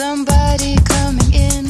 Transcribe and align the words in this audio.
somebody 0.00 0.76
coming 0.76 1.32
in. 1.34 1.64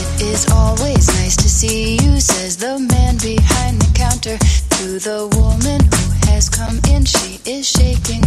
It 0.00 0.22
is 0.22 0.50
always 0.50 1.06
nice 1.20 1.36
to 1.36 1.48
see 1.50 1.96
you, 2.02 2.18
says 2.18 2.56
the 2.56 2.78
man 2.78 3.18
behind 3.18 3.82
the 3.82 3.90
counter 3.94 4.38
to 4.76 4.86
the 5.08 5.28
woman 5.36 5.80
who 5.92 6.30
has 6.30 6.48
come 6.48 6.80
in. 6.88 7.04
She 7.04 7.40
is 7.44 7.68
shaking 7.68 8.22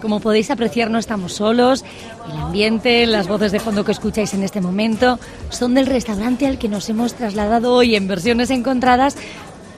Como 0.00 0.20
podéis 0.20 0.52
apreciar, 0.52 0.88
no 0.88 0.98
estamos 0.98 1.32
solos. 1.32 1.84
El 2.30 2.38
ambiente, 2.38 3.06
las 3.06 3.26
voces 3.26 3.50
de 3.50 3.58
fondo 3.58 3.84
que 3.84 3.90
escucháis 3.90 4.32
en 4.34 4.44
este 4.44 4.60
momento 4.60 5.18
son 5.50 5.74
del 5.74 5.86
restaurante 5.86 6.46
al 6.46 6.58
que 6.58 6.68
nos 6.68 6.88
hemos 6.88 7.14
trasladado 7.14 7.74
hoy 7.74 7.96
en 7.96 8.06
versiones 8.06 8.50
encontradas 8.50 9.16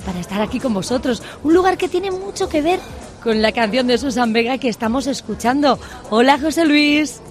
para 0.05 0.21
estar 0.21 0.43
aquí 0.43 0.60
con 0.60 0.75
vosotros. 0.75 1.22
Un 1.43 1.55
lugar 1.55 1.78
que 1.78 1.88
tiene 1.88 2.10
mucho 2.10 2.50
que 2.50 2.60
ver 2.60 2.78
con 3.22 3.41
la 3.41 3.53
canción 3.53 3.87
de 3.87 3.97
Susan 3.97 4.34
Vega 4.34 4.59
que 4.59 4.69
estamos 4.69 5.06
escuchando. 5.06 5.78
Hola, 6.10 6.38
José 6.38 6.66
Luis. 6.66 7.22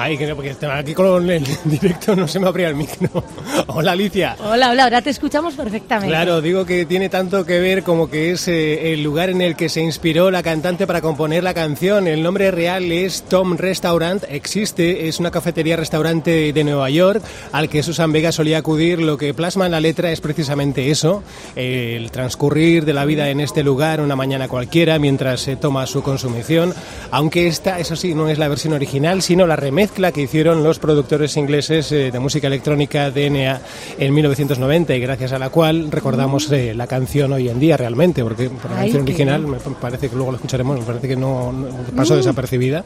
Ay, 0.00 0.16
que 0.16 0.28
no, 0.28 0.36
porque 0.36 0.54
aquí 0.70 0.94
con 0.94 1.28
el 1.28 1.44
directo 1.64 2.14
no 2.14 2.28
se 2.28 2.38
me 2.38 2.46
abría 2.46 2.68
el 2.68 2.76
micro. 2.76 3.24
Hola 3.66 3.92
Alicia. 3.92 4.36
Hola, 4.38 4.70
hola, 4.70 4.84
ahora 4.84 5.02
te 5.02 5.10
escuchamos 5.10 5.54
perfectamente. 5.54 6.14
Claro, 6.14 6.40
digo 6.40 6.64
que 6.64 6.86
tiene 6.86 7.08
tanto 7.08 7.44
que 7.44 7.58
ver 7.58 7.82
como 7.82 8.08
que 8.08 8.30
es 8.30 8.46
eh, 8.46 8.92
el 8.92 9.02
lugar 9.02 9.28
en 9.28 9.40
el 9.40 9.56
que 9.56 9.68
se 9.68 9.80
inspiró 9.80 10.30
la 10.30 10.44
cantante 10.44 10.86
para 10.86 11.00
componer 11.00 11.42
la 11.42 11.52
canción. 11.52 12.06
El 12.06 12.22
nombre 12.22 12.52
real 12.52 12.92
es 12.92 13.24
Tom 13.24 13.56
Restaurant, 13.56 14.22
existe, 14.28 15.08
es 15.08 15.18
una 15.18 15.32
cafetería-restaurante 15.32 16.52
de 16.52 16.64
Nueva 16.64 16.90
York 16.90 17.20
al 17.50 17.68
que 17.68 17.82
Susan 17.82 18.12
Vega 18.12 18.30
solía 18.30 18.58
acudir. 18.58 19.00
Lo 19.00 19.18
que 19.18 19.34
plasma 19.34 19.66
en 19.66 19.72
la 19.72 19.80
letra 19.80 20.12
es 20.12 20.20
precisamente 20.20 20.92
eso, 20.92 21.24
el 21.56 22.12
transcurrir 22.12 22.84
de 22.84 22.94
la 22.94 23.04
vida 23.04 23.30
en 23.30 23.40
este 23.40 23.64
lugar 23.64 24.00
una 24.00 24.14
mañana 24.14 24.46
cualquiera 24.46 25.00
mientras 25.00 25.40
se 25.40 25.56
toma 25.56 25.86
su 25.86 26.04
consumición. 26.04 26.72
Aunque 27.10 27.48
esta, 27.48 27.80
eso 27.80 27.96
sí, 27.96 28.14
no 28.14 28.28
es 28.28 28.38
la 28.38 28.46
versión 28.46 28.74
original, 28.74 29.22
sino 29.22 29.44
la 29.46 29.56
remezcla 29.56 29.87
mezcla 29.88 30.12
que 30.12 30.20
hicieron 30.20 30.62
los 30.62 30.78
productores 30.78 31.34
ingleses 31.38 31.90
eh, 31.92 32.10
de 32.10 32.18
música 32.18 32.46
electrónica 32.46 33.10
DNA 33.10 33.58
en 33.98 34.12
1990 34.12 34.94
y 34.94 35.00
gracias 35.00 35.32
a 35.32 35.38
la 35.38 35.48
cual 35.48 35.90
recordamos 35.90 36.52
eh, 36.52 36.74
la 36.74 36.86
canción 36.86 37.32
hoy 37.32 37.48
en 37.48 37.58
día 37.58 37.78
realmente, 37.78 38.22
porque 38.22 38.50
por 38.50 38.70
la 38.70 38.80
canción 38.80 39.02
original 39.04 39.46
me 39.46 39.56
parece 39.80 40.10
que 40.10 40.14
luego 40.14 40.32
la 40.32 40.36
escucharemos, 40.36 40.78
me 40.80 40.84
parece 40.84 41.08
que 41.08 41.16
no, 41.16 41.54
pasó 41.96 42.12
mm. 42.12 42.16
desapercibida. 42.18 42.84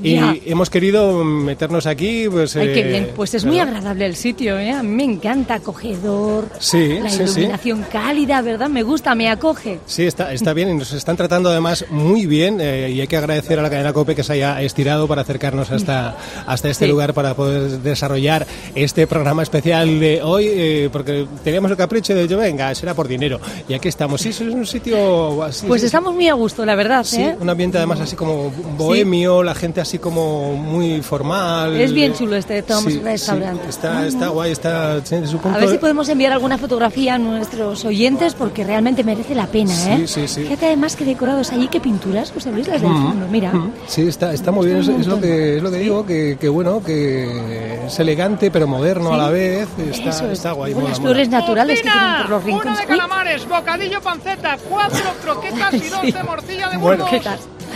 Y 0.00 0.16
hemos 0.46 0.70
querido 0.70 1.24
meternos 1.24 1.86
aquí. 1.86 2.28
Pues, 2.30 2.54
Ay, 2.54 2.68
qué 2.68 2.80
eh, 2.80 2.88
bien, 2.88 3.10
pues 3.16 3.34
es 3.34 3.44
muy 3.44 3.58
agradable 3.58 4.06
el 4.06 4.14
sitio, 4.14 4.56
¿eh? 4.56 4.80
me 4.84 5.02
encanta, 5.02 5.54
acogedor, 5.54 6.48
sí, 6.60 7.00
la 7.02 7.12
iluminación 7.12 7.84
cálida, 7.90 8.42
¿verdad? 8.42 8.68
Me 8.68 8.84
gusta, 8.84 9.16
me 9.16 9.28
acoge. 9.28 9.80
Sí, 9.86 10.04
está, 10.04 10.32
está 10.32 10.52
bien 10.52 10.70
y 10.70 10.74
nos 10.74 10.92
están 10.92 11.16
tratando 11.16 11.50
además 11.50 11.84
muy 11.90 12.26
bien 12.26 12.60
y 12.60 13.00
hay 13.00 13.06
que 13.08 13.16
agradecer 13.16 13.58
a 13.58 13.62
la 13.62 13.70
cadena 13.70 13.92
COPE 13.92 14.14
que 14.14 14.22
se 14.22 14.34
haya 14.34 14.62
estirado 14.62 15.08
para 15.08 15.22
acercarnos 15.22 15.72
hasta, 15.72 16.16
hasta 16.46 16.68
este 16.68 16.86
lugar 16.86 17.14
para 17.14 17.34
poder 17.34 17.80
desarrollar 17.80 18.46
este 18.74 19.06
programa 19.06 19.42
especial 19.42 20.00
de 20.00 20.22
hoy, 20.22 20.46
eh, 20.48 20.88
porque 20.92 21.26
teníamos 21.42 21.70
el 21.70 21.76
capricho 21.76 22.14
de 22.14 22.28
yo, 22.28 22.38
venga, 22.38 22.74
será 22.74 22.94
por 22.94 23.08
dinero. 23.08 23.40
Y 23.68 23.74
aquí 23.74 23.88
estamos. 23.88 24.20
Sí, 24.20 24.30
es 24.30 24.40
un 24.40 24.66
sitio 24.66 25.42
así. 25.42 25.66
Pues 25.66 25.82
estamos 25.82 26.14
muy 26.14 26.28
a 26.28 26.34
gusto, 26.34 26.64
la 26.64 26.74
verdad. 26.74 27.04
Sí, 27.04 27.22
¿eh? 27.22 27.36
un 27.38 27.48
ambiente 27.48 27.78
además 27.78 28.00
así 28.00 28.16
como 28.16 28.50
bohemio, 28.76 29.42
la 29.42 29.54
gente 29.54 29.80
así 29.80 29.98
como 29.98 30.54
muy 30.54 31.02
formal. 31.02 31.76
Es 31.76 31.92
bien 31.92 32.14
chulo 32.14 32.36
este 32.36 32.62
Tom's 32.62 33.02
Restaurant. 33.02 33.60
está, 33.68 34.06
está 34.06 34.28
guay, 34.28 34.52
está 34.52 35.04
su 35.04 35.38
punto 35.38 35.56
A 35.56 35.60
ver 35.60 35.70
si 35.70 35.78
podemos 35.78 36.08
enviar 36.08 36.32
alguna 36.32 36.58
fotografía 36.58 37.14
a 37.14 37.18
nuestros 37.18 37.84
oyentes 37.84 38.34
porque 38.34 38.64
realmente 38.64 39.04
merece 39.04 39.34
la 39.34 39.46
pena, 39.46 39.72
¿eh? 39.94 40.06
Sí, 40.06 40.26
sí, 40.26 40.28
sí. 40.28 40.42
Fíjate 40.42 40.66
además 40.66 40.96
que 40.96 41.04
decorados 41.04 41.52
allí, 41.52 41.68
qué 41.68 41.80
pinturas, 41.80 42.30
José 42.32 42.50
Luis, 42.50 42.66
las 42.68 42.80
del 42.80 42.90
mm, 42.90 43.06
fondo, 43.06 43.26
mira. 43.30 43.52
Mm. 43.52 43.72
Sí, 43.86 44.02
está, 44.02 44.32
está 44.32 44.50
muy 44.50 44.66
bien, 44.66 44.78
es, 44.78 45.06
lo 45.06 45.20
que, 45.20 45.56
es 45.56 45.62
lo 45.62 45.70
que 45.70 45.78
digo, 45.78 46.04
que 46.06 46.23
que, 46.40 46.48
bueno, 46.48 46.82
que 46.82 47.86
es 47.86 47.98
elegante 47.98 48.50
pero 48.50 48.66
moderno 48.66 49.12
a 49.14 49.16
la 49.16 49.30
vez. 49.30 49.68
Está, 49.78 50.32
está 50.32 50.52
guay. 50.52 50.74
Las 50.74 51.00
flores 51.00 51.28
naturales 51.28 51.82
que 51.82 51.90
tienen 51.90 52.16
por 52.22 52.30
los 52.30 52.44
rincones. 52.44 52.72
Una 52.72 52.80
de 52.80 52.86
calamares, 52.86 53.48
bocadillo 53.48 54.00
panceta, 54.00 54.56
cuatro 54.68 55.14
croquetas 55.22 55.74
y 55.74 55.88
dos 55.88 56.02
de 56.14 56.22
morcilla 56.22 56.68
de 56.68 56.76
Burgos. 56.76 57.10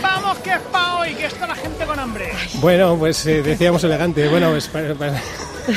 Vamos 0.01 0.37
que 0.39 0.51
es 0.51 0.59
pa' 0.71 0.99
hoy, 0.99 1.13
que 1.15 1.25
está 1.25 1.47
la 1.47 1.55
gente 1.55 1.85
con 1.85 1.99
hambre. 1.99 2.31
Bueno, 2.55 2.97
pues 2.97 3.25
eh, 3.25 3.41
decíamos 3.41 3.83
elegante. 3.83 4.27
Bueno, 4.27 4.51
pues 4.51 4.69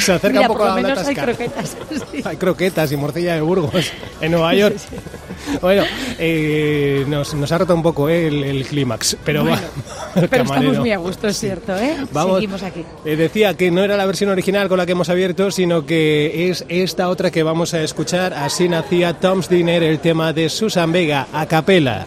se 0.00 0.12
acerca 0.12 0.40
un 0.40 0.46
poco 0.46 0.64
a 0.64 0.80
la 0.80 1.00
hay 1.00 1.14
croquetas. 1.14 1.76
Hay 2.24 2.36
croquetas 2.36 2.92
y 2.92 2.96
morcilla 2.96 3.34
de 3.34 3.40
Burgos 3.40 3.92
en 4.20 4.32
Nueva 4.32 4.54
York. 4.54 4.76
Bueno, 5.60 5.82
eh, 6.18 7.04
nos, 7.08 7.34
nos, 7.34 7.50
ha 7.50 7.58
roto 7.58 7.74
un 7.74 7.82
poco 7.82 8.08
eh, 8.08 8.28
el, 8.28 8.64
clímax, 8.64 9.16
pero, 9.24 9.44
pero 10.14 10.44
estamos 10.44 10.78
muy 10.78 10.92
a 10.92 10.98
gusto, 10.98 11.28
es 11.28 11.38
cierto, 11.38 11.76
¿eh? 11.76 11.96
Vamos, 12.12 12.36
Seguimos 12.36 12.62
aquí. 12.62 12.84
Eh, 13.04 13.16
decía 13.16 13.56
que 13.56 13.70
no 13.70 13.82
era 13.82 13.96
la 13.96 14.06
versión 14.06 14.30
original 14.30 14.68
con 14.68 14.78
la 14.78 14.86
que 14.86 14.92
hemos 14.92 15.08
abierto, 15.08 15.50
sino 15.50 15.84
que 15.84 16.48
es 16.48 16.64
esta 16.68 17.08
otra 17.08 17.30
que 17.30 17.42
vamos 17.42 17.74
a 17.74 17.82
escuchar. 17.82 18.34
Así 18.34 18.68
nacía 18.68 19.14
Tom's 19.14 19.48
Dinner, 19.48 19.82
el 19.82 19.98
tema 19.98 20.32
de 20.32 20.48
Susan 20.48 20.92
Vega, 20.92 21.26
a 21.32 21.46
capela. 21.46 22.06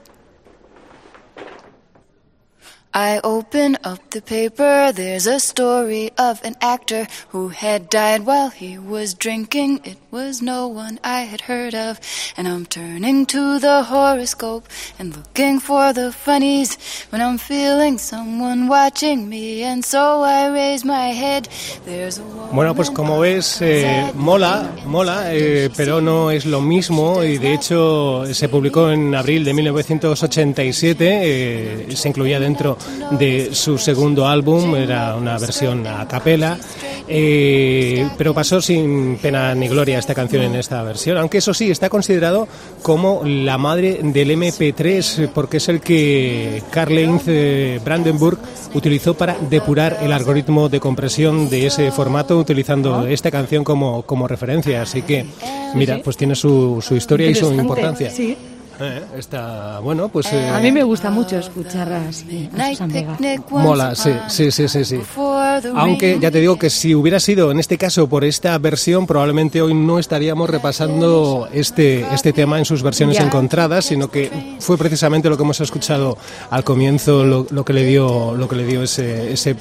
I 2.93 3.21
open 3.23 3.77
up 3.85 4.09
the 4.09 4.21
paper. 4.21 4.91
There's 4.91 5.25
a 5.25 5.39
story 5.39 6.11
of 6.17 6.43
an 6.43 6.55
actor 6.59 7.07
who 7.29 7.47
had 7.47 7.89
died 7.89 8.25
while 8.25 8.49
he 8.49 8.77
was 8.77 9.13
drinking. 9.13 9.79
It 9.85 9.97
was 10.11 10.41
no 10.41 10.67
one 10.67 10.99
I 11.01 11.21
had 11.21 11.39
heard 11.39 11.73
of. 11.73 12.01
And 12.35 12.49
I'm 12.49 12.65
turning 12.65 13.25
to 13.27 13.59
the 13.59 13.83
horoscope 13.83 14.67
and 14.99 15.15
looking 15.15 15.61
for 15.61 15.93
the 15.93 16.11
funnies 16.11 16.77
when 17.11 17.21
I'm 17.21 17.37
feeling 17.37 17.97
someone 17.97 18.67
watching 18.67 19.29
me. 19.29 19.63
And 19.63 19.85
so 19.85 20.23
I 20.23 20.49
raise 20.49 20.83
my 20.83 21.13
head. 21.13 21.47
There's 21.85 22.19
a 22.19 22.23
bueno, 22.51 22.75
pues 22.75 22.91
como 22.91 23.19
ves, 23.19 23.61
eh, 23.61 24.11
mola, 24.13 24.69
mola, 24.85 25.33
eh, 25.33 25.69
pero 25.77 26.01
no 26.01 26.29
es 26.31 26.45
lo 26.45 26.59
mismo. 26.59 27.23
Y 27.23 27.37
de 27.37 27.53
hecho, 27.53 28.25
se 28.33 28.49
publicó 28.49 28.91
en 28.91 29.15
abril 29.15 29.45
de 29.45 29.53
1987. 29.53 31.19
Eh, 31.23 31.95
se 31.95 32.09
incluía 32.09 32.37
dentro 32.37 32.77
de 33.11 33.53
su 33.53 33.77
segundo 33.77 34.27
álbum, 34.27 34.75
era 34.75 35.15
una 35.15 35.37
versión 35.37 35.85
a 35.85 36.07
capela, 36.07 36.57
eh, 37.07 38.07
pero 38.17 38.33
pasó 38.33 38.61
sin 38.61 39.17
pena 39.17 39.53
ni 39.55 39.67
gloria 39.67 39.99
esta 39.99 40.15
canción 40.15 40.43
en 40.43 40.55
esta 40.55 40.81
versión, 40.83 41.17
aunque 41.17 41.39
eso 41.39 41.53
sí, 41.53 41.71
está 41.71 41.89
considerado 41.89 42.47
como 42.81 43.21
la 43.25 43.57
madre 43.57 43.99
del 44.01 44.31
MP3, 44.31 45.29
porque 45.33 45.57
es 45.57 45.69
el 45.69 45.81
que 45.81 46.63
Karl-Heinz 46.71 47.23
eh, 47.27 47.79
Brandenburg 47.83 48.39
utilizó 48.73 49.13
para 49.13 49.35
depurar 49.49 49.99
el 50.01 50.11
algoritmo 50.11 50.69
de 50.69 50.79
compresión 50.79 51.49
de 51.49 51.67
ese 51.67 51.91
formato, 51.91 52.37
utilizando 52.37 53.05
esta 53.05 53.31
canción 53.31 53.63
como, 53.63 54.03
como 54.03 54.27
referencia, 54.27 54.81
así 54.81 55.01
que, 55.01 55.25
mira, 55.75 55.99
pues 56.03 56.17
tiene 56.17 56.35
su, 56.35 56.81
su 56.81 56.95
historia 56.95 57.29
y 57.29 57.35
su 57.35 57.51
importancia. 57.51 58.09
Sí. 58.09 58.37
Eh, 58.83 59.03
está 59.17 59.79
bueno, 59.79 60.09
pues. 60.09 60.33
A 60.33 60.59
mí 60.59 60.71
me 60.71 60.81
gusta 60.83 61.11
mucho 61.11 61.37
escuchar 61.37 61.91
así 61.93 62.49
a 62.57 62.69
sus 62.69 62.81
amigas. 62.81 63.19
Mola, 63.51 63.93
sí, 63.95 64.11
sí, 64.27 64.49
sí, 64.51 64.67
sí, 64.67 64.83
sí. 64.83 64.99
Aunque 65.75 66.17
ya 66.19 66.31
te 66.31 66.39
digo 66.39 66.57
que 66.57 66.69
si 66.69 66.95
hubiera 66.95 67.19
sido 67.19 67.51
en 67.51 67.59
este 67.59 67.77
caso 67.77 68.07
por 68.07 68.23
esta 68.23 68.57
versión, 68.57 69.05
probablemente 69.05 69.61
hoy 69.61 69.75
no 69.75 69.99
estaríamos 69.99 70.49
repasando 70.49 71.47
este, 71.53 72.01
este 72.13 72.33
tema 72.33 72.57
en 72.57 72.65
sus 72.65 72.81
versiones 72.81 73.19
encontradas, 73.19 73.85
sino 73.85 74.09
que 74.09 74.57
fue 74.59 74.77
precisamente 74.77 75.29
lo 75.29 75.37
que 75.37 75.43
hemos 75.43 75.61
escuchado 75.61 76.17
al 76.49 76.63
comienzo, 76.63 77.23
lo, 77.23 77.45
lo 77.51 77.63
que 77.63 77.73
le 77.73 77.85
dio, 77.85 78.35
lo 78.35 78.47
que 78.47 78.55
le 78.55 78.65
dio 78.65 78.81
ese, 78.81 79.33
ese 79.33 79.55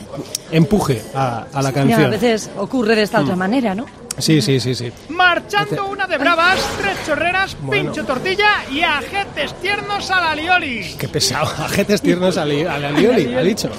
empuje 0.51 1.03
a, 1.15 1.47
a 1.53 1.63
la 1.63 1.73
canción. 1.73 2.01
Ya, 2.01 2.07
a 2.07 2.11
veces 2.11 2.51
ocurre 2.57 2.97
de 2.97 3.03
esta 3.03 3.21
otra 3.21 3.37
manera, 3.37 3.75
¿no? 3.75 3.85
Sí, 4.21 4.41
sí, 4.43 4.61
sí, 4.61 4.75
sí. 4.75 4.93
Marchando 5.09 5.87
una 5.87 6.07
de 6.07 6.19
bravas, 6.19 6.59
tres 6.79 6.97
chorreras, 7.07 7.57
Bueno. 7.61 7.93
pincho 7.93 8.05
tortilla 8.07 8.65
y 8.71 8.83
ajetes 8.83 9.55
tiernos 9.61 10.11
a 10.11 10.21
la 10.21 10.35
lioli. 10.35 10.95
Qué 10.99 11.09
pesado. 11.09 11.47
Ajetes 11.65 12.01
tiernos 12.03 12.37
a 12.37 12.45
la 12.45 12.91
lioli, 12.93 13.35
ha 13.35 13.43
dicho. 13.43 13.71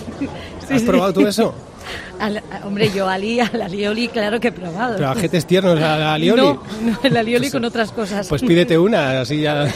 ¿Has 0.70 0.82
probado 0.84 1.14
tú 1.14 1.28
eso? 1.28 1.54
Al- 2.22 2.42
hombre, 2.66 2.92
yo 2.96 3.08
Ali, 3.10 3.40
a 3.40 3.50
la 3.54 3.68
lioli, 3.68 4.08
claro 4.08 4.40
que 4.40 4.50
he 4.50 4.52
probado. 4.52 4.96
Pero 4.96 5.10
ajetes 5.10 5.46
tiernos 5.46 5.80
a 5.82 5.98
la 5.98 6.18
lioli. 6.18 6.42
No, 6.42 6.64
no, 6.84 7.00
el 7.04 7.18
alioli 7.18 7.50
con 7.50 7.66
otras 7.66 7.92
cosas. 7.92 8.28
Pues 8.28 8.42
pídete 8.42 8.78
una, 8.78 9.22
así 9.22 9.42
ya. 9.42 9.64
Ay, 9.64 9.72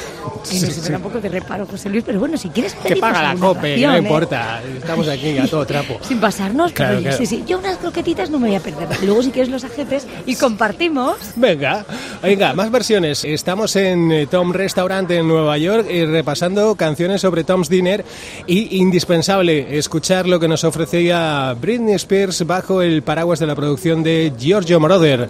no 0.62 0.68
sé, 0.70 0.82
me 0.84 0.90
da 0.90 0.98
un 0.98 1.04
poco 1.04 1.20
de 1.20 1.30
reparo, 1.30 1.66
José 1.66 1.90
Luis, 1.90 2.04
pero 2.06 2.20
bueno, 2.20 2.38
si 2.38 2.50
quieres 2.50 2.76
Que 2.76 2.96
paga 2.98 3.22
la 3.24 3.36
cope, 3.40 3.78
no 3.78 3.96
¿eh? 3.96 3.98
importa. 3.98 4.62
Estamos 4.78 5.08
aquí 5.08 5.38
a 5.40 5.48
todo 5.48 5.66
trapo. 5.66 5.98
Sin 6.08 6.20
pasarnos, 6.20 6.72
pero 6.72 6.76
Claro, 6.86 6.98
oye, 6.98 7.04
claro. 7.10 7.18
sí, 7.18 7.26
sí. 7.26 7.44
Yo 7.48 7.58
unas 7.58 7.78
croquetitas 7.78 8.30
no 8.30 8.38
me 8.40 8.48
voy 8.50 8.56
a 8.56 8.60
perder. 8.60 8.88
Luego, 9.04 9.24
si 9.24 9.32
quieres 9.32 9.52
los 9.52 9.64
ajetes 9.64 10.06
y 10.28 10.36
compartimos. 10.36 11.18
Venga, 11.36 11.84
venga, 12.22 12.54
más 12.54 12.70
versiones. 12.70 13.26
Estamos 13.26 13.76
en 13.76 14.12
eh, 14.12 14.28
Tom 14.28 14.54
Restaurant 14.54 15.10
en 15.10 15.28
Nueva 15.28 15.58
York 15.58 15.88
y 15.90 16.06
repasando 16.06 16.76
canciones 16.76 17.22
sobre 17.22 17.44
Tom's 17.44 17.70
Dinner 17.70 18.06
y 18.46 18.78
indispensable 18.78 19.78
escuchar 19.80 20.28
lo 20.28 20.40
que 20.40 20.48
nos 20.48 20.64
ofrecía 20.64 21.56
Britney 21.60 21.96
Spears 21.96 22.35
bajo 22.44 22.82
el 22.82 23.04
paraguas 23.04 23.40
de 23.40 23.48
la 23.48 23.56
producción 23.56 24.04
de 24.04 24.34
Giorgio 24.38 24.80
Moroder. 24.80 25.30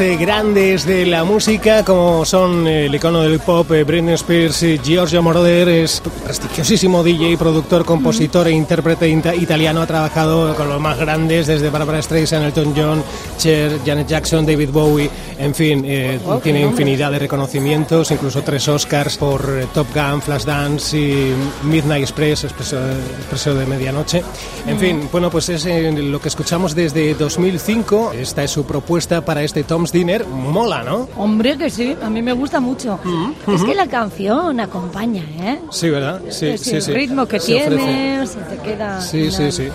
Eh, 0.00 0.16
grandes 0.18 0.84
de 0.86 1.06
la 1.06 1.22
música, 1.22 1.84
como 1.84 2.24
son 2.24 2.66
eh, 2.66 2.86
el 2.86 2.94
icono 2.96 3.22
del 3.22 3.38
pop 3.38 3.70
eh, 3.70 3.84
Britney 3.84 4.14
Spears 4.14 4.62
y 4.64 4.78
Giorgio 4.78 5.22
Moroder, 5.22 5.68
es 5.68 6.02
prestigiosísimo 6.24 7.04
DJ, 7.04 7.36
productor, 7.38 7.84
compositor 7.84 8.48
e 8.48 8.50
intérprete 8.50 9.08
ita- 9.08 9.34
italiano. 9.36 9.82
Ha 9.82 9.86
trabajado 9.86 10.54
con 10.56 10.68
los 10.68 10.80
más 10.80 10.98
grandes, 10.98 11.46
desde 11.46 11.70
Barbara 11.70 12.02
Streisand, 12.02 12.44
Elton 12.46 12.74
John, 12.76 13.04
Cher, 13.38 13.78
Janet 13.86 14.08
Jackson, 14.08 14.44
David 14.44 14.70
Bowie, 14.72 15.08
en 15.38 15.54
fin, 15.54 15.84
eh, 15.86 16.18
tiene 16.42 16.62
infinidad 16.62 17.12
de 17.12 17.20
reconocimientos, 17.20 18.10
incluso 18.10 18.42
tres 18.42 18.66
Oscars 18.66 19.16
por 19.16 19.42
eh, 19.60 19.66
Top 19.72 19.86
Gun, 19.94 20.20
Flashdance 20.20 20.96
y 20.98 21.34
Midnight 21.62 22.02
Express, 22.02 22.44
Expreso, 22.44 22.78
Expreso 23.18 23.54
de 23.54 23.64
Medianoche. 23.66 24.22
En 24.66 24.78
fin, 24.78 25.08
bueno, 25.12 25.30
pues 25.30 25.48
es 25.50 25.64
eh, 25.66 25.92
lo 25.92 26.20
que 26.20 26.28
escuchamos 26.28 26.74
desde 26.74 27.14
2005. 27.14 28.12
Esta 28.18 28.42
es 28.42 28.50
su 28.50 28.64
propuesta 28.64 29.24
para 29.24 29.42
este 29.44 29.62
Tom's 29.84 29.92
Dinner. 29.92 30.24
Mola, 30.26 30.82
¿no? 30.82 31.08
Hombre, 31.16 31.58
que 31.58 31.68
sí, 31.68 31.94
a 32.02 32.08
mí 32.08 32.22
me 32.22 32.32
gusta 32.32 32.58
mucho. 32.58 32.98
Es 33.46 33.62
que 33.64 33.74
la 33.74 33.86
canción 33.86 34.58
acompaña, 34.60 35.22
¿eh? 35.40 35.60
Sí, 35.70 35.90
¿verdad? 35.90 36.22
Sí, 36.30 36.46
Es 36.46 36.62
sí, 36.62 36.76
el 36.76 36.82
sí. 36.82 36.92
ritmo 36.92 37.26
que 37.26 37.38
Se 37.38 37.54
ofrece. 37.56 37.76
tiene, 37.76 38.26
se 38.26 38.38
te 38.38 38.56
queda. 38.62 39.00
Sí, 39.02 39.30
sí, 39.30 39.52
sí. 39.52 39.68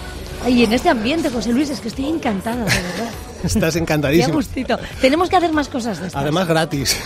Ay, 0.44 0.64
en 0.64 0.74
este 0.74 0.90
ambiente, 0.90 1.30
José 1.30 1.54
Luis, 1.54 1.70
es 1.70 1.80
que 1.80 1.90
estoy 1.90 2.08
encantada, 2.08 2.58
de 2.58 2.64
verdad. 2.64 3.12
Estás 3.44 3.74
Qué 3.74 3.80
encantadísimo. 3.80 4.34
gustito. 4.34 4.80
Tenemos 5.00 5.30
que 5.30 5.36
hacer 5.36 5.54
más 5.54 5.70
cosas 5.70 6.00
de 6.00 6.08
estas. 6.08 6.22
Además, 6.24 6.48
gratis. 6.48 6.98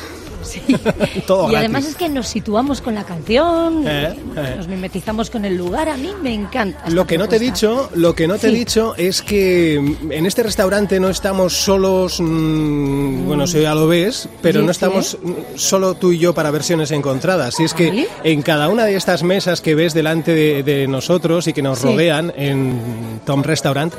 Todo 1.27 1.51
y 1.51 1.55
además 1.55 1.85
es 1.85 1.95
que 1.95 2.09
nos 2.09 2.27
situamos 2.27 2.81
con 2.81 2.95
la 2.95 3.03
canción, 3.03 3.83
Eh, 3.87 4.15
eh. 4.35 4.53
nos 4.57 4.67
mimetizamos 4.67 5.29
con 5.29 5.45
el 5.45 5.55
lugar. 5.55 5.89
A 5.89 5.97
mí 5.97 6.11
me 6.21 6.33
encanta. 6.33 6.89
Lo 6.89 7.05
que 7.07 7.17
no 7.17 7.27
te 7.27 7.37
he 7.37 7.39
dicho, 7.39 7.89
lo 7.95 8.13
que 8.15 8.27
no 8.27 8.37
te 8.37 8.47
he 8.47 8.51
dicho 8.51 8.93
es 8.97 9.21
que 9.21 9.79
mm, 10.01 10.11
en 10.11 10.25
este 10.25 10.43
restaurante 10.43 10.99
no 10.99 11.09
estamos 11.09 11.53
solos, 11.53 12.19
mm, 12.19 13.25
bueno, 13.27 13.43
eso 13.45 13.59
ya 13.59 13.73
lo 13.75 13.87
ves, 13.87 14.27
pero 14.41 14.61
no 14.61 14.71
estamos 14.71 15.17
mm, 15.21 15.31
solo 15.55 15.93
tú 15.95 16.11
y 16.11 16.17
yo 16.19 16.33
para 16.33 16.51
versiones 16.51 16.91
encontradas. 16.91 17.59
Y 17.59 17.63
es 17.63 17.73
que 17.73 17.87
Vale. 17.87 18.07
en 18.23 18.41
cada 18.41 18.69
una 18.69 18.85
de 18.85 18.95
estas 18.95 19.23
mesas 19.23 19.61
que 19.61 19.75
ves 19.75 19.93
delante 19.93 20.33
de, 20.33 20.63
de 20.63 20.87
nosotros 20.87 21.47
y 21.47 21.53
que 21.53 21.61
nos 21.61 21.79
Sí. 21.79 21.85
rodean 21.87 22.31
en 22.37 23.19
Tom 23.25 23.43
Restaurant, 23.43 23.93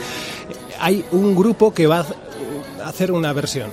hay 0.80 1.04
un 1.12 1.34
grupo 1.34 1.72
que 1.74 1.86
va 1.86 2.06
a 2.82 2.88
hacer 2.88 3.12
una 3.12 3.32
versión. 3.32 3.70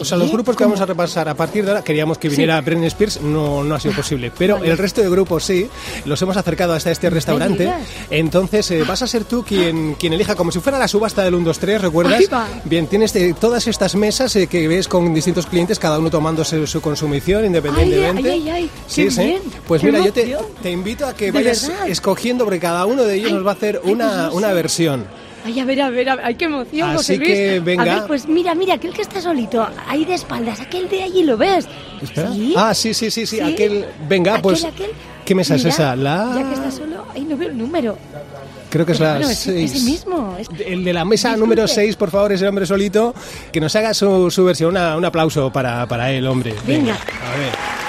O 0.00 0.04
sea, 0.04 0.16
los 0.18 0.30
grupos 0.30 0.54
que 0.56 0.64
¿Cómo? 0.64 0.74
vamos 0.74 0.80
a 0.82 0.86
repasar 0.86 1.28
a 1.28 1.34
partir 1.34 1.64
de 1.64 1.70
ahora, 1.72 1.82
queríamos 1.84 2.18
que 2.18 2.28
viniera 2.28 2.60
Britney 2.60 2.86
Spears, 2.86 3.20
no, 3.20 3.64
no 3.64 3.74
ha 3.74 3.80
sido 3.80 3.94
posible. 3.94 4.30
Pero 4.36 4.54
Vale. 4.54 4.70
el 4.70 4.78
resto 4.78 5.00
de 5.00 5.10
grupos 5.10 5.44
sí, 5.44 5.68
los 6.04 6.20
hemos 6.22 6.36
acercado 6.36 6.72
hasta 6.74 6.90
este 6.90 7.10
restaurante. 7.10 7.70
Entonces 8.10 8.70
eh, 8.70 8.84
vas 8.86 9.02
a 9.02 9.06
ser 9.06 9.24
tú 9.24 9.44
quien, 9.44 9.94
quien 9.94 10.12
elija, 10.12 10.34
como 10.34 10.52
si 10.52 10.60
fuera 10.60 10.78
la 10.78 10.88
subasta 10.88 11.24
del 11.24 11.34
1, 11.34 11.44
2, 11.44 11.58
3, 11.58 11.80
¿recuerdas? 11.82 12.22
Bien, 12.64 12.86
tienes 12.86 13.14
eh, 13.16 13.34
todas 13.38 13.66
estas 13.66 13.94
mesas 13.94 14.34
eh, 14.36 14.46
que 14.46 14.68
ves 14.68 14.88
con 14.88 15.12
distintos 15.14 15.46
clientes, 15.46 15.78
cada 15.78 15.98
uno 15.98 16.10
tomándose 16.10 16.66
su 16.66 16.80
consumición 16.80 17.44
independientemente. 17.44 18.30
Ay, 18.30 18.48
ay, 18.48 18.50
ay, 18.50 18.70
Sí, 18.86 19.10
sí. 19.10 19.20
bien, 19.24 19.42
Pues 19.66 19.82
mira, 19.82 19.98
yo 20.04 20.12
te, 20.12 20.36
te 20.62 20.70
invito 20.70 21.06
a 21.06 21.14
que 21.14 21.30
vayas 21.32 21.70
escogiendo, 21.86 22.44
porque 22.44 22.60
cada 22.60 22.86
uno 22.86 23.04
de 23.04 23.14
ellos 23.16 23.32
nos 23.32 23.44
va 23.46 23.50
a 23.50 23.54
hacer 23.54 23.80
una, 23.84 24.30
una 24.32 24.52
versión. 24.52 25.06
Ay, 25.48 25.60
a 25.60 25.64
ver, 25.64 25.80
a 25.80 25.88
ver, 25.90 26.08
a 26.10 26.16
ver, 26.16 26.24
ay, 26.26 26.34
qué 26.34 26.44
emoción, 26.44 26.88
Así 26.90 26.96
José 26.98 27.16
Luis. 27.16 27.28
que, 27.30 27.60
venga. 27.60 27.82
A 27.82 27.94
ver, 28.00 28.04
pues 28.06 28.28
mira, 28.28 28.54
mira, 28.54 28.74
aquel 28.74 28.92
que 28.92 29.00
está 29.02 29.20
solito, 29.22 29.66
ahí 29.88 30.04
de 30.04 30.12
espaldas, 30.14 30.60
aquel 30.60 30.88
de 30.90 31.02
allí, 31.02 31.22
¿lo 31.22 31.38
ves? 31.38 31.66
Espera. 32.02 32.30
¿Sí? 32.32 32.54
Ah, 32.56 32.74
sí, 32.74 32.92
sí, 32.92 33.10
sí, 33.10 33.24
sí, 33.24 33.40
aquel. 33.40 33.86
Venga, 34.08 34.32
Aquel, 34.32 34.42
pues. 34.42 34.64
aquel. 34.64 34.90
¿Qué 35.24 35.34
mesa 35.34 35.54
es 35.54 35.64
Mira, 35.64 35.74
esa? 35.74 35.96
La. 35.96 36.32
Ya 36.36 36.46
que 36.48 36.54
está 36.54 36.70
solo, 36.70 37.04
ay, 37.14 37.22
no 37.22 37.36
veo 37.36 37.48
el 37.48 37.56
número. 37.58 37.96
Creo 38.70 38.84
que 38.84 38.92
es 38.92 38.98
Pero 38.98 39.10
la 39.10 39.16
bueno, 39.16 39.30
es- 39.32 39.38
6. 39.38 39.72
ese 39.74 39.84
mismo, 39.84 40.36
es- 40.38 40.48
El 40.66 40.84
de 40.84 40.92
la 40.92 41.04
mesa 41.06 41.28
Disculpe. 41.28 41.40
número 41.54 41.66
6, 41.68 41.96
por 41.96 42.10
favor, 42.10 42.32
ese 42.32 42.46
hombre 42.46 42.66
solito, 42.66 43.14
que 43.50 43.60
nos 43.60 43.74
haga 43.76 43.94
su, 43.94 44.30
su 44.30 44.44
versión. 44.44 44.70
Una- 44.72 44.96
un 44.98 45.04
aplauso 45.06 45.50
para, 45.50 45.86
para 45.86 46.12
él, 46.12 46.26
hombre. 46.26 46.54
Venga. 46.66 46.92
A 46.94 47.36
ver. 47.38 47.87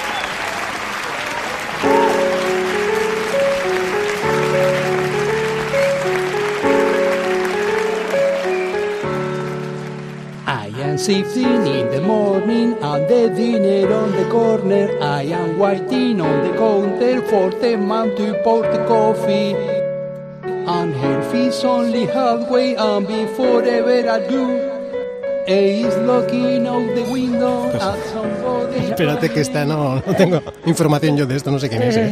Sitting 11.09 11.65
in 11.65 11.89
the 11.89 12.01
morning 12.01 12.77
and 12.83 13.09
the 13.09 13.33
dinner 13.33 13.91
on 13.91 14.11
the 14.11 14.29
corner. 14.29 14.87
I 15.01 15.23
am 15.23 15.57
waiting 15.57 16.21
on 16.21 16.43
the 16.45 16.53
counter 16.55 17.23
for 17.23 17.49
the 17.49 17.77
man 17.77 18.15
to 18.15 18.39
pour 18.43 18.61
the 18.61 18.77
coffee. 18.85 19.55
And 20.45 20.93
her 20.93 21.19
feet's 21.31 21.63
only 21.63 22.05
halfway 22.05 22.75
and 22.75 23.07
before 23.07 23.63
ever 23.63 24.07
I 24.07 24.19
do. 24.29 24.43
Is 25.47 25.97
looking 26.05 26.67
out 26.67 26.85
the 26.93 27.01
window 27.11 27.65
at 27.73 27.97
somebody. 28.13 28.93
Espérate 28.93 29.29
que 29.31 29.41
esta 29.41 29.65
no, 29.65 29.95
no 29.95 30.13
tengo 30.15 30.43
información 30.67 31.17
yo 31.17 31.25
de 31.25 31.37
esto, 31.37 31.49
no 31.49 31.57
sé 31.57 31.69
quién 31.69 31.81
es. 31.81 31.97
¿eh? 31.97 32.11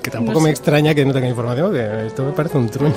Que 0.00 0.08
tampoco 0.12 0.38
me 0.40 0.50
extraña 0.50 0.94
que 0.94 1.04
no 1.04 1.12
tenga 1.12 1.28
información, 1.28 1.72
que 1.72 2.06
esto 2.06 2.22
me 2.22 2.30
parece 2.30 2.58
un 2.58 2.68
truño. 2.68 2.94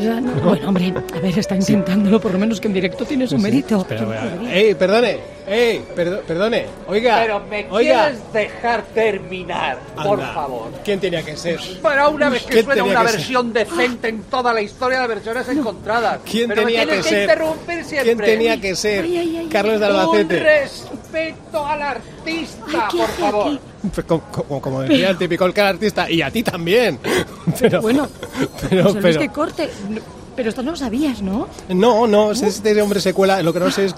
Ya, 0.00 0.20
no. 0.20 0.32
Bueno, 0.40 0.68
hombre, 0.68 0.92
a 1.14 1.18
ver, 1.20 1.38
está 1.38 1.54
intentándolo, 1.56 2.20
por 2.20 2.32
lo 2.32 2.38
menos 2.38 2.60
que 2.60 2.68
en 2.68 2.74
directo 2.74 3.04
tiene 3.04 3.26
su 3.26 3.36
mérito. 3.38 3.78
Espera, 3.80 4.04
voy 4.04 4.16
a- 4.16 4.52
¡Ey, 4.54 4.74
perdone! 4.74 5.18
¡Ey, 5.46 5.84
perdo- 5.96 6.20
perdone! 6.22 6.66
Oiga, 6.86 7.18
Pero 7.22 7.40
me 7.50 7.66
oiga. 7.70 8.04
quieres 8.06 8.32
dejar 8.32 8.82
terminar, 8.94 9.78
por 10.02 10.20
favor. 10.32 10.70
¿Quién 10.84 11.00
tenía 11.00 11.22
que 11.24 11.36
ser? 11.36 11.58
Para 11.82 12.08
una 12.08 12.28
vez 12.30 12.42
que 12.44 12.52
¿Quién 12.52 12.64
suena 12.66 12.84
una 12.84 13.00
que 13.02 13.08
ser? 13.08 13.16
versión 13.16 13.52
decente 13.52 14.08
en 14.08 14.22
toda 14.24 14.52
la 14.54 14.62
historia 14.62 15.00
de 15.00 15.06
versiones 15.08 15.48
encontradas. 15.48 16.20
¿Quién 16.24 16.48
Pero 16.48 16.62
tenía 16.62 16.86
me 16.86 16.92
que 16.92 16.96
que, 16.98 17.02
ser? 17.02 17.22
interrumpir 17.22 17.84
siempre. 17.84 18.14
¿Quién 18.14 18.18
tenía 18.38 18.60
que 18.60 18.76
ser? 18.76 19.04
Ay, 19.04 19.18
ay, 19.18 19.36
ay, 19.38 19.48
Carlos 19.48 19.80
de 19.80 19.86
Un 19.86 19.92
Albacete. 19.96 20.40
respeto 20.40 21.66
al 21.66 21.82
artista, 21.82 22.64
Ay, 22.68 22.80
¿qué 22.92 22.96
por 22.98 23.06
hace 23.10 23.20
favor. 23.20 23.46
aquí? 23.48 23.60
Como, 24.06 24.22
como- 24.30 24.60
como 24.60 24.82
decía 24.82 25.10
el 25.10 25.18
típico 25.18 25.46
el 25.46 25.58
artista, 25.60 26.10
y 26.10 26.20
a 26.22 26.30
ti 26.30 26.42
también. 26.42 26.98
Pero, 27.60 27.80
Bueno, 27.80 28.08
pero, 28.68 28.84
Luis, 28.84 28.96
pero- 29.00 29.20
que 29.20 29.28
corte. 29.28 29.70
Pero 30.36 30.48
esto 30.48 30.62
no 30.62 30.70
lo 30.70 30.76
sabías, 30.76 31.20
¿no? 31.20 31.48
no, 31.68 32.06
no, 32.06 32.34
si 32.34 32.46
este 32.46 32.80
hombre 32.80 33.00
se 33.00 33.12
cuela, 33.12 33.42
lo 33.42 33.52
que 33.52 33.58
no 33.60 33.70
sé 33.70 33.86
es 33.86 33.94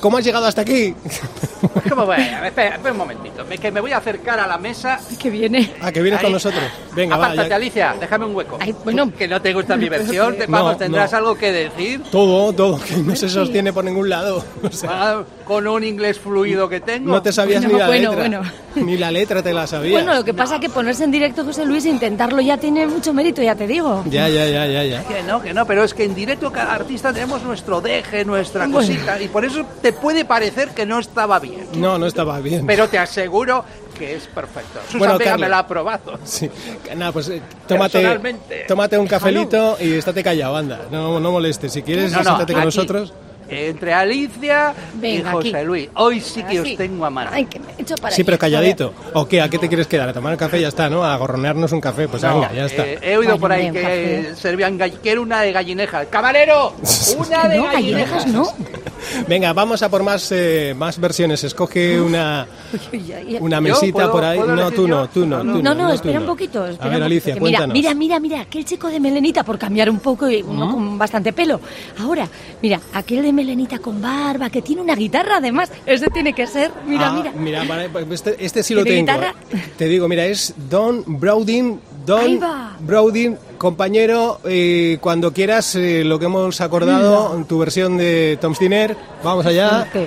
cómo 0.00 0.16
has 0.16 0.24
llegado 0.24 0.46
hasta 0.46 0.62
aquí. 0.62 0.94
¿Cómo 1.90 2.06
voy? 2.06 2.14
A 2.16 2.40
ver, 2.40 2.44
Espera, 2.46 2.76
espera 2.76 2.92
un 2.92 2.98
momentito. 2.98 3.44
Me, 3.44 3.58
que 3.58 3.70
me 3.70 3.80
voy 3.80 3.92
a 3.92 3.98
acercar 3.98 4.38
a 4.40 4.46
la 4.46 4.56
mesa. 4.56 4.98
Que 5.18 5.28
viene. 5.30 5.74
Ah, 5.82 5.90
que 5.92 6.00
vienes 6.00 6.20
Ahí. 6.20 6.24
con 6.24 6.32
nosotros. 6.32 6.62
Venga, 6.94 7.16
va. 7.16 7.24
Apártate, 7.26 7.48
ya- 7.50 7.56
Alicia, 7.56 7.96
déjame 8.00 8.24
un 8.26 8.34
hueco. 8.36 8.56
Ay, 8.60 8.74
bueno. 8.84 9.12
Que 9.12 9.26
no 9.28 9.42
te 9.42 9.52
gusta 9.52 9.76
mi 9.76 9.88
versión. 9.88 10.36
Vamos, 10.48 10.72
No, 10.72 10.78
tendrás 10.78 11.12
no. 11.12 11.18
algo 11.18 11.34
que 11.34 11.52
decir. 11.52 12.02
Todo, 12.10 12.52
todo, 12.52 12.80
que 12.80 12.96
no 12.98 13.14
se 13.16 13.28
sostiene 13.28 13.72
por 13.72 13.84
ningún 13.84 14.08
lado. 14.08 14.42
O 14.62 14.70
sea, 14.70 14.90
Ah, 14.90 15.24
Con 15.44 15.66
un 15.68 15.84
inglés 15.84 16.18
fluido 16.18 16.68
que 16.70 16.80
tengo. 16.80 17.12
no 17.12 17.20
te 17.22 17.30
sabías 17.32 17.62
Bueno, 17.62 17.74
ni 17.74 17.78
la 17.80 17.86
bueno, 17.86 18.10
letra. 18.14 18.28
bueno. 18.40 18.52
Ni 18.90 18.96
la 18.96 19.10
letra 19.10 19.42
te 19.42 19.52
la 19.52 19.66
sabías. 19.66 19.92
Bueno, 20.02 20.14
lo 20.18 20.24
que 20.24 20.32
pasa 20.32 20.54
es 20.54 20.60
que 20.62 20.68
ponerse 20.70 21.04
en 21.04 21.10
directo, 21.10 21.44
José 21.44 21.64
Luis, 21.66 21.84
e 21.84 21.90
intentarlo 21.90 22.40
ya 22.40 22.56
tiene 22.56 22.86
mucho 22.86 23.12
mérito, 23.12 23.42
ya 23.42 23.54
te 23.54 23.66
digo. 23.66 24.02
Ya, 24.08 24.28
ya, 24.28 24.46
ya, 24.46 24.66
ya, 24.66 24.84
ya. 24.84 25.04
Que 25.04 25.22
no, 25.22 25.42
que 25.42 25.52
no, 25.52 25.66
pero 25.66 25.84
es 25.84 25.92
que 25.92 26.04
en 26.04 26.14
directo 26.14 26.50
cada 26.50 26.72
artista 26.74 27.12
tenemos 27.12 27.42
nuestro 27.42 27.80
deje, 27.82 28.24
nuestra 28.24 28.66
Bueno. 28.66 28.78
cosita, 28.78 29.20
y 29.20 29.28
por 29.28 29.44
eso 29.44 29.64
te 29.82 29.92
puede 29.92 30.24
parecer 30.24 30.70
que 30.70 30.86
no 30.86 30.98
estaba 30.98 31.38
bien. 31.40 31.66
No, 31.74 31.98
no 31.98 32.06
estaba 32.06 32.40
bien. 32.40 32.66
Pero 32.66 32.88
te 32.88 32.98
aseguro 32.98 33.64
que 33.98 34.16
es 34.16 34.26
perfecto. 34.26 34.80
Susan 34.86 34.98
Bueno, 34.98 35.18
Vega 35.18 35.36
me 35.36 35.48
la 35.48 35.58
ha 35.58 35.60
aprobado. 35.60 36.18
Sí. 36.24 36.50
Nada, 36.96 37.12
pues 37.12 37.28
eh, 37.28 37.40
tómate, 37.68 38.18
tómate 38.66 38.98
un 38.98 39.06
cafelito 39.06 39.76
y 39.78 39.92
estate 39.92 40.24
callado, 40.24 40.56
anda. 40.56 40.80
No, 40.90 41.20
no 41.20 41.30
molestes. 41.30 41.72
Si 41.72 41.82
quieres, 41.82 42.10
No, 42.12 42.18
no, 42.18 42.24
siéntate 42.24 42.52
con 42.54 42.62
aquí, 42.62 42.66
nosotros. 42.66 43.12
Entre 43.48 43.92
Alicia 43.92 44.74
Venga, 44.94 45.30
y 45.30 45.32
José 45.32 45.56
aquí. 45.56 45.66
Luis. 45.66 45.88
Hoy 45.94 46.20
sí 46.20 46.42
que 46.42 46.58
Así. 46.60 46.72
os 46.72 46.76
tengo 46.78 47.04
a 47.04 47.10
mano. 47.10 47.30
Ay, 47.32 47.44
que 47.46 47.58
me 47.60 47.66
he 47.78 47.82
hecho 47.82 47.94
para 47.96 48.14
Sí, 48.14 48.24
pero 48.24 48.38
calladito. 48.38 48.92
¿O 49.12 49.26
qué? 49.26 49.40
¿A 49.40 49.48
qué 49.48 49.58
te 49.58 49.68
quieres 49.68 49.86
quedar? 49.86 50.08
¿A 50.08 50.12
tomar 50.12 50.32
un 50.32 50.38
café? 50.38 50.60
Ya 50.60 50.68
está, 50.68 50.88
¿no? 50.88 51.04
A 51.04 51.16
gorronearnos 51.16 51.72
un 51.72 51.80
café. 51.80 52.08
Pues 52.08 52.22
No, 52.22 52.34
venga, 52.40 52.52
ya 52.52 52.66
está. 52.66 52.86
eh, 52.86 52.98
he 53.02 53.16
oído 53.16 53.38
por 53.38 53.52
ahí 53.52 53.70
que 53.70 54.32
servían 54.36 54.78
quiero 55.02 55.22
una 55.22 55.40
de 55.42 55.52
gallinejas. 55.52 56.06
¡Camarero! 56.08 56.72
Una 57.18 57.48
de 57.48 57.56
No, 57.58 57.64
gallinejas 57.64 58.26
no. 58.26 58.44
Venga, 59.28 59.52
vamos 59.52 59.82
a 59.82 59.90
por 59.90 60.02
más, 60.02 60.32
eh, 60.32 60.74
más 60.76 60.98
versiones. 60.98 61.44
Escoge 61.44 62.00
una, 62.00 62.46
una 63.40 63.60
mesita 63.60 63.92
¿Puedo- 63.92 64.12
por 64.12 64.24
ahí. 64.24 64.38
No, 64.38 64.70
tú 64.70 64.88
no, 64.88 65.08
tú 65.08 65.26
no, 65.26 65.44
No, 65.44 65.52
tú 65.54 65.62
No, 65.62 65.74
no, 65.74 65.88
tú 65.88 65.94
espera 65.94 66.18
un 66.18 66.24
no. 66.26 66.32
poquito. 66.32 66.66
espera 66.66 66.86
A 66.86 66.94
ver, 66.94 67.02
Alicia, 67.02 67.34
poquito, 67.34 67.40
cuéntanos. 67.40 67.74
Mira, 67.74 67.94
mira, 67.94 68.18
mira, 68.18 68.20
mira, 68.36 68.40
aquel 68.42 68.64
chico 68.64 68.88
de 68.88 68.98
melenita, 69.00 69.44
por 69.44 69.58
cambiar 69.58 69.90
un 69.90 69.98
poco, 70.00 70.28
y 70.30 70.42
uno 70.42 70.70
con 70.70 70.96
bastante 70.98 71.32
pelo. 71.32 71.60
Ahora, 72.00 72.26
mira, 72.62 72.80
aquel 72.94 73.22
de 73.22 73.32
melenita 73.34 73.78
con 73.78 74.00
barba, 74.00 74.48
que 74.50 74.62
tiene 74.62 74.80
una 74.82 74.94
guitarra 74.94 75.36
además, 75.38 75.70
ese 75.84 76.08
tiene 76.08 76.32
que 76.32 76.46
ser, 76.46 76.70
mira, 76.86 77.08
Ah, 77.08 77.32
mira. 77.36 77.64
vale, 77.64 77.88
pues 77.90 78.06
este, 78.12 78.36
este 78.44 78.62
sí 78.62 78.74
lo 78.74 78.82
¿De 78.84 78.90
tengo. 78.90 79.00
guitarra? 79.12 79.34
Te 79.76 79.86
digo, 79.86 80.08
mira, 80.08 80.24
es 80.24 80.54
Don 80.70 81.02
Browding. 81.06 81.78
Don. 82.06 82.38
Browding, 82.80 83.36
compañero, 83.56 84.38
eh, 84.44 84.98
cuando 85.00 85.32
quieras 85.32 85.74
eh, 85.74 86.04
lo 86.04 86.18
que 86.18 86.26
hemos 86.26 86.60
acordado, 86.60 87.44
tu 87.48 87.58
versión 87.58 87.96
de 87.96 88.38
Tom's 88.40 88.58
Dinner. 88.58 88.94
Vamos 89.22 89.46
allá. 89.46 89.88
Que- 89.92 90.00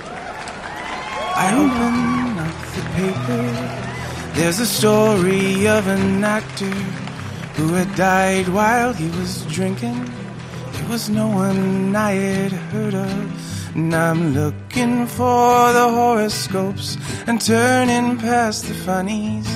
I 1.40 1.54
open 1.54 2.36
up 2.38 2.54
the 2.74 2.82
paper. 3.00 3.44
There's 4.34 4.60
a 4.60 4.66
story 4.66 5.66
of 5.66 5.86
an 5.88 6.22
actor 6.24 6.66
who 7.58 7.74
had 7.74 7.88
died 7.96 8.46
while 8.48 8.94
he 8.94 9.08
was 9.20 9.44
drinking. 9.52 9.94
Was 10.88 11.10
no 11.10 11.28
one 11.28 11.94
I 11.94 12.12
had 12.12 12.52
heard 12.52 12.94
of. 12.94 13.74
And 13.76 13.94
I'm 13.94 14.32
looking 14.32 15.06
for 15.06 15.72
the 15.74 15.86
horoscopes 15.90 16.96
and 17.26 17.38
turning 17.38 18.16
past 18.16 18.66
the 18.66 18.72
funnies 18.72 19.46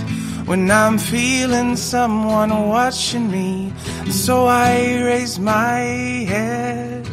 when 0.45 0.71
I'm 0.71 0.99
feeling 0.99 1.77
someone 1.77 2.51
watching 2.69 3.31
me. 3.31 3.73
So 4.11 4.45
I 4.45 5.03
raise 5.03 5.39
my 5.39 5.79
head. 6.29 7.09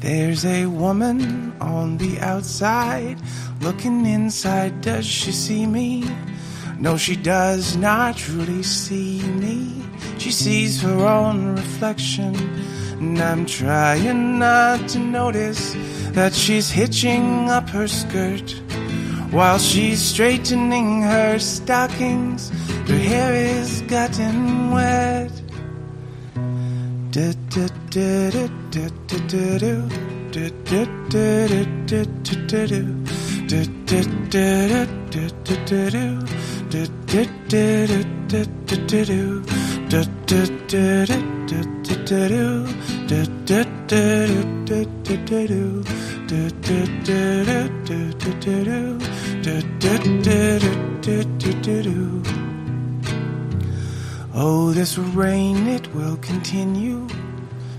There's 0.00 0.44
a 0.44 0.66
woman 0.66 1.54
on 1.58 1.96
the 1.96 2.20
outside 2.20 3.18
looking 3.62 4.04
inside. 4.04 4.82
Does 4.82 5.06
she 5.06 5.32
see 5.32 5.64
me? 5.66 6.04
No, 6.78 6.98
she 6.98 7.16
does 7.16 7.76
not 7.76 8.18
truly 8.18 8.62
see 8.62 9.22
me. 9.22 9.82
She 10.18 10.30
sees 10.30 10.82
her 10.82 11.06
own 11.06 11.56
reflection. 11.56 12.34
And 13.00 13.18
I'm 13.18 13.46
trying 13.46 14.38
not 14.38 14.86
to 14.90 14.98
notice 14.98 15.74
that 16.12 16.34
she's 16.34 16.70
hitching 16.70 17.48
up 17.48 17.66
her 17.70 17.88
skirt 17.88 18.50
while 19.30 19.58
she's 19.58 20.02
straightening 20.02 21.00
her 21.02 21.38
stockings. 21.38 22.50
Her 22.86 22.98
hair 22.98 23.34
is 23.34 23.80
gotten 23.82 24.70
wet. 24.70 25.32
Oh, 54.32 54.70
this 54.72 54.96
rain, 54.96 55.66
it 55.66 55.92
will 55.92 56.18
continue 56.18 57.08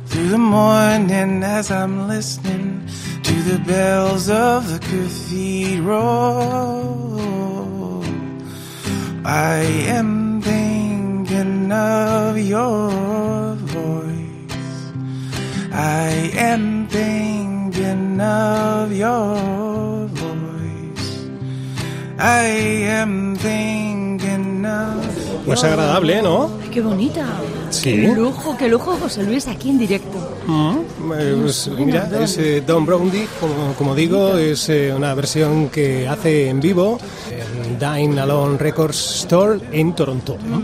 through 0.08 0.28
the 0.28 0.38
morning 0.38 1.44
as 1.44 1.72
I'm 1.72 2.10
listening 2.10 2.86
to 3.24 3.34
the 3.44 3.60
bells 3.60 4.30
of 4.30 4.70
the 4.70 4.80
cathedral. 4.80 6.02
I 9.24 9.60
am 9.88 10.42
thinking 10.42 11.72
of 11.72 12.38
your 12.38 12.90
voice. 12.90 13.51
I 15.74 16.32
am 16.38 16.88
thinking 16.88 18.20
of 18.20 18.92
your 18.92 20.08
voice. 20.08 21.28
I 22.20 22.46
am 23.00 23.36
thinking 23.38 24.66
of 24.66 25.46
Pues 25.46 25.64
agradable, 25.64 26.22
¿no? 26.22 26.52
Ay, 26.62 26.70
qué 26.70 26.82
bonita. 26.82 27.26
Sí. 27.70 27.92
Qué 27.92 28.14
lujo, 28.16 28.56
qué 28.58 28.68
lujo, 28.68 28.98
José 29.02 29.24
Luis, 29.24 29.48
aquí 29.48 29.70
en 29.70 29.80
directo. 29.80 30.38
Mm, 30.46 30.78
pues, 31.08 31.70
mira, 31.78 32.10
es 32.22 32.38
eh, 32.38 32.62
Don 32.66 32.86
Browdy, 32.86 33.26
como, 33.40 33.74
como 33.78 33.96
digo, 33.96 34.38
es 34.38 34.70
eh, 34.70 34.94
una 34.94 35.14
versión 35.14 35.70
que 35.70 36.08
hace 36.08 36.50
en 36.50 36.60
vivo 36.60 37.00
en 37.32 37.80
Dine 37.80 38.22
Alone 38.22 38.58
Records 38.58 39.22
Store 39.22 39.60
en 39.72 39.94
Toronto. 39.94 40.38
¿no? 40.48 40.62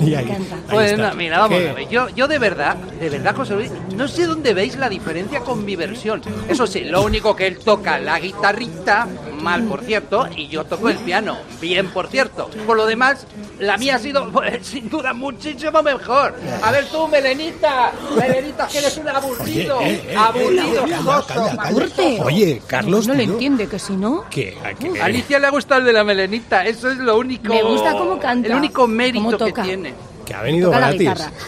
Y 0.00 0.14
ahí, 0.14 0.30
ahí 0.30 0.46
Pues 0.70 0.92
está. 0.92 1.10
no, 1.10 1.14
mira, 1.16 1.38
vamos 1.40 1.58
¿Qué? 1.58 1.68
a 1.68 1.72
ver. 1.74 1.88
Yo, 1.88 2.08
yo 2.10 2.28
de 2.28 2.38
verdad, 2.38 2.76
de 2.76 3.10
verdad, 3.10 3.34
José 3.36 3.54
Luis, 3.54 3.70
no 3.96 4.08
sé 4.08 4.26
dónde 4.26 4.54
veis 4.54 4.76
la 4.76 4.88
diferencia 4.88 5.40
con 5.40 5.64
mi 5.64 5.76
versión. 5.76 6.22
Eso 6.48 6.66
sí, 6.66 6.80
lo 6.84 7.02
único 7.02 7.36
que 7.36 7.46
él 7.46 7.58
toca 7.58 7.98
la 7.98 8.18
guitarrita, 8.18 9.06
mal 9.42 9.62
por 9.64 9.82
cierto, 9.82 10.28
y 10.36 10.48
yo 10.48 10.64
toco 10.64 10.88
el 10.88 10.96
piano, 10.98 11.36
bien 11.60 11.88
por 11.90 12.08
cierto. 12.08 12.50
Por 12.66 12.76
lo 12.76 12.86
demás, 12.86 13.26
la 13.58 13.76
mía 13.78 13.96
ha 13.96 13.98
sido, 13.98 14.30
pues, 14.32 14.66
sin 14.66 14.88
duda, 14.88 15.12
muchísimo 15.12 15.82
mejor. 15.82 16.34
A 16.62 16.70
ver 16.70 16.86
tú, 16.86 17.06
Melenita, 17.08 17.92
Melenita, 18.18 18.66
que 18.68 18.78
eres 18.78 18.96
un 18.96 19.08
aburrido, 19.08 19.78
Oye, 19.78 19.90
eh, 19.94 20.02
eh, 20.10 20.16
aburrido, 20.16 20.86
eh, 20.86 20.90
calla, 20.90 21.22
calla. 21.26 21.54
maldito. 21.54 22.02
Oye, 22.24 22.62
Carlos, 22.66 23.06
No 23.06 23.14
le 23.14 23.24
tío, 23.24 23.32
entiende 23.34 23.66
que 23.68 23.78
si 23.78 23.94
no. 23.94 24.24
¿qué? 24.30 24.56
¿A 24.64 24.74
qué? 24.74 25.00
A 25.00 25.04
Alicia 25.06 25.38
le 25.38 25.46
ha 25.46 25.50
gustado 25.50 25.80
el 25.80 25.86
de 25.86 25.92
la 25.92 26.04
Melenita, 26.04 26.64
eso 26.64 26.90
es 26.90 26.98
lo 26.98 27.18
único. 27.18 27.52
Me 27.52 27.62
gusta 27.62 27.92
cómo 27.92 28.18
canta, 28.18 28.48
El 28.48 28.54
único 28.54 28.86
mérito 28.86 29.38
que 29.46 29.52
tiene. 29.62 29.89
Que 30.30 30.36
ha 30.36 30.42
venido 30.42 30.68
Toca 30.70 30.78
gratis. 30.78 31.00
guitarra. 31.00 31.32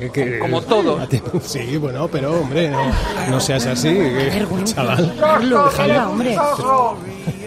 Que- 0.00 0.10
que- 0.10 0.38
Como 0.40 0.60
todo. 0.62 0.98
Sí, 1.44 1.76
bueno, 1.76 2.08
pero 2.08 2.40
hombre, 2.40 2.68
no, 2.70 2.80
no 3.28 3.38
seas 3.40 3.64
así, 3.66 3.88
que- 3.94 4.44
chaval. 4.64 5.14
Carlos, 5.20 5.78
hombre. 5.78 6.36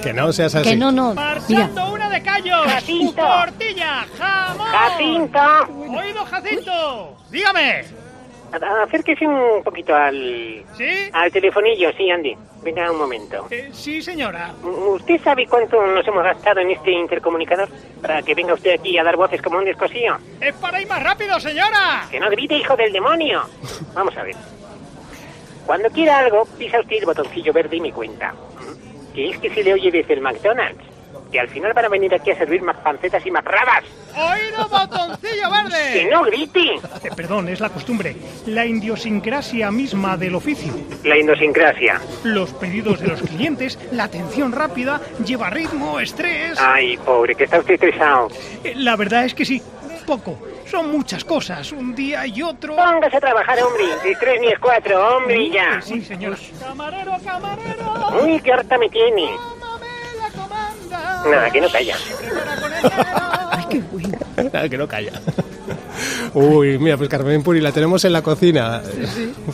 Que 0.01 0.13
no 0.13 0.31
seas 0.31 0.55
así. 0.55 0.69
Que 0.69 0.75
no, 0.77 0.89
no. 0.89 1.09
Mira, 1.09 1.21
Marchando 1.35 1.91
una 1.93 2.09
de 2.09 2.21
callos. 2.23 2.65
Jacinto. 2.65 3.21
Tortilla, 3.21 4.05
jamón. 4.17 4.67
Jacinto, 4.71 5.39
Oído, 5.99 6.25
Jacinto. 6.25 7.17
Dígame. 7.29 7.83
Acérquese 8.61 9.25
un 9.27 9.63
poquito 9.63 9.95
al, 9.95 10.63
¿Sí? 10.77 10.89
al 11.11 11.31
telefonillo, 11.31 11.91
sí, 11.97 12.09
Andy. 12.09 12.35
Venga 12.63 12.89
un 12.91 12.97
momento. 12.97 13.47
Eh, 13.51 13.69
sí, 13.73 14.01
señora. 14.01 14.53
¿Usted 14.63 15.19
sabe 15.21 15.45
cuánto 15.47 15.85
nos 15.85 16.07
hemos 16.07 16.23
gastado 16.23 16.61
en 16.61 16.71
este 16.71 16.91
intercomunicador? 16.91 17.67
Para 18.01 18.21
que 18.21 18.33
venga 18.33 18.53
usted 18.53 18.79
aquí 18.79 18.97
a 18.97 19.03
dar 19.03 19.17
voces 19.17 19.41
como 19.41 19.57
un 19.57 19.65
descosío. 19.65 20.17
Es 20.39 20.53
para 20.55 20.81
ir 20.81 20.87
más 20.87 21.03
rápido, 21.03 21.39
señora. 21.39 22.07
Que 22.09 22.19
no 22.19 22.29
grite, 22.29 22.55
hijo 22.55 22.75
del 22.77 22.93
demonio. 22.93 23.43
Vamos 23.93 24.15
a 24.17 24.23
ver. 24.23 24.35
Cuando 25.65 25.89
quiera 25.89 26.19
algo, 26.19 26.45
pisa 26.57 26.79
usted 26.79 26.97
el 26.97 27.05
botoncillo 27.05 27.51
verde 27.51 27.77
y 27.77 27.81
me 27.81 27.91
cuenta. 27.91 28.33
Que 29.13 29.29
es 29.29 29.37
que 29.39 29.49
se 29.49 29.63
le 29.63 29.73
oye 29.73 29.91
desde 29.91 30.13
el 30.13 30.21
McDonald's. 30.21 30.83
Que 31.33 31.39
al 31.39 31.49
final 31.49 31.73
van 31.73 31.85
a 31.85 31.89
venir 31.89 32.13
aquí 32.13 32.29
a 32.29 32.37
servir 32.37 32.61
más 32.61 32.77
pancetas 32.77 33.25
y 33.25 33.31
más 33.31 33.43
rabas. 33.43 33.83
Oído, 34.15 34.67
botoncillo 34.69 35.49
verde. 35.49 35.93
¡Que 35.93 36.05
no 36.11 36.21
grite! 36.25 36.75
Eh, 37.03 37.09
perdón, 37.15 37.49
es 37.49 37.59
la 37.59 37.69
costumbre. 37.69 38.15
La 38.45 38.67
idiosincrasia 38.67 39.71
misma 39.71 40.15
del 40.15 40.35
oficio. 40.35 40.71
La 41.03 41.17
idiosincrasia. 41.17 41.99
Los 42.23 42.51
pedidos 42.53 42.99
de 42.99 43.07
los 43.07 43.21
clientes, 43.23 43.79
la 43.91 44.03
atención 44.03 44.51
rápida, 44.51 45.01
lleva 45.25 45.49
ritmo, 45.49 45.99
estrés. 45.99 46.59
Ay, 46.59 46.97
pobre, 46.97 47.33
que 47.33 47.45
está 47.45 47.57
usted 47.57 47.73
estresado. 47.73 48.27
Eh, 48.63 48.73
La 48.75 48.95
verdad 48.95 49.25
es 49.25 49.33
que 49.33 49.43
sí, 49.43 49.59
un 49.81 50.05
poco. 50.05 50.37
Son 50.67 50.91
muchas 50.91 51.23
cosas, 51.25 51.71
un 51.71 51.95
día 51.95 52.27
y 52.27 52.43
otro. 52.43 52.75
Póngase 52.75 53.17
a 53.17 53.19
trabajar, 53.19 53.57
hombre. 53.63 53.85
Ni 54.05 54.13
tres 54.15 54.39
ni 54.39 54.47
es 54.49 54.59
cuatro, 54.59 55.17
hombre, 55.17 55.49
ya. 55.49 55.81
Sí, 55.81 55.99
señora. 56.01 56.37
Camarero, 56.59 57.13
camarero. 57.25 58.23
Uy, 58.23 58.39
qué 58.39 58.53
harta 58.53 58.77
me 58.77 58.87
tiene. 58.89 59.31
Nada, 61.25 61.49
que 61.51 61.61
no 61.61 61.69
calla. 61.69 61.95
Ay, 63.51 63.65
qué 63.69 63.81
bueno. 63.91 64.17
Nada, 64.51 64.69
que 64.69 64.77
no 64.77 64.87
calla. 64.87 65.11
Uy, 66.33 66.77
mira, 66.79 66.97
pues 66.97 67.09
Carmen 67.09 67.43
Puri 67.43 67.61
la 67.61 67.71
tenemos 67.71 68.03
en 68.05 68.13
la 68.13 68.21
cocina. 68.21 68.81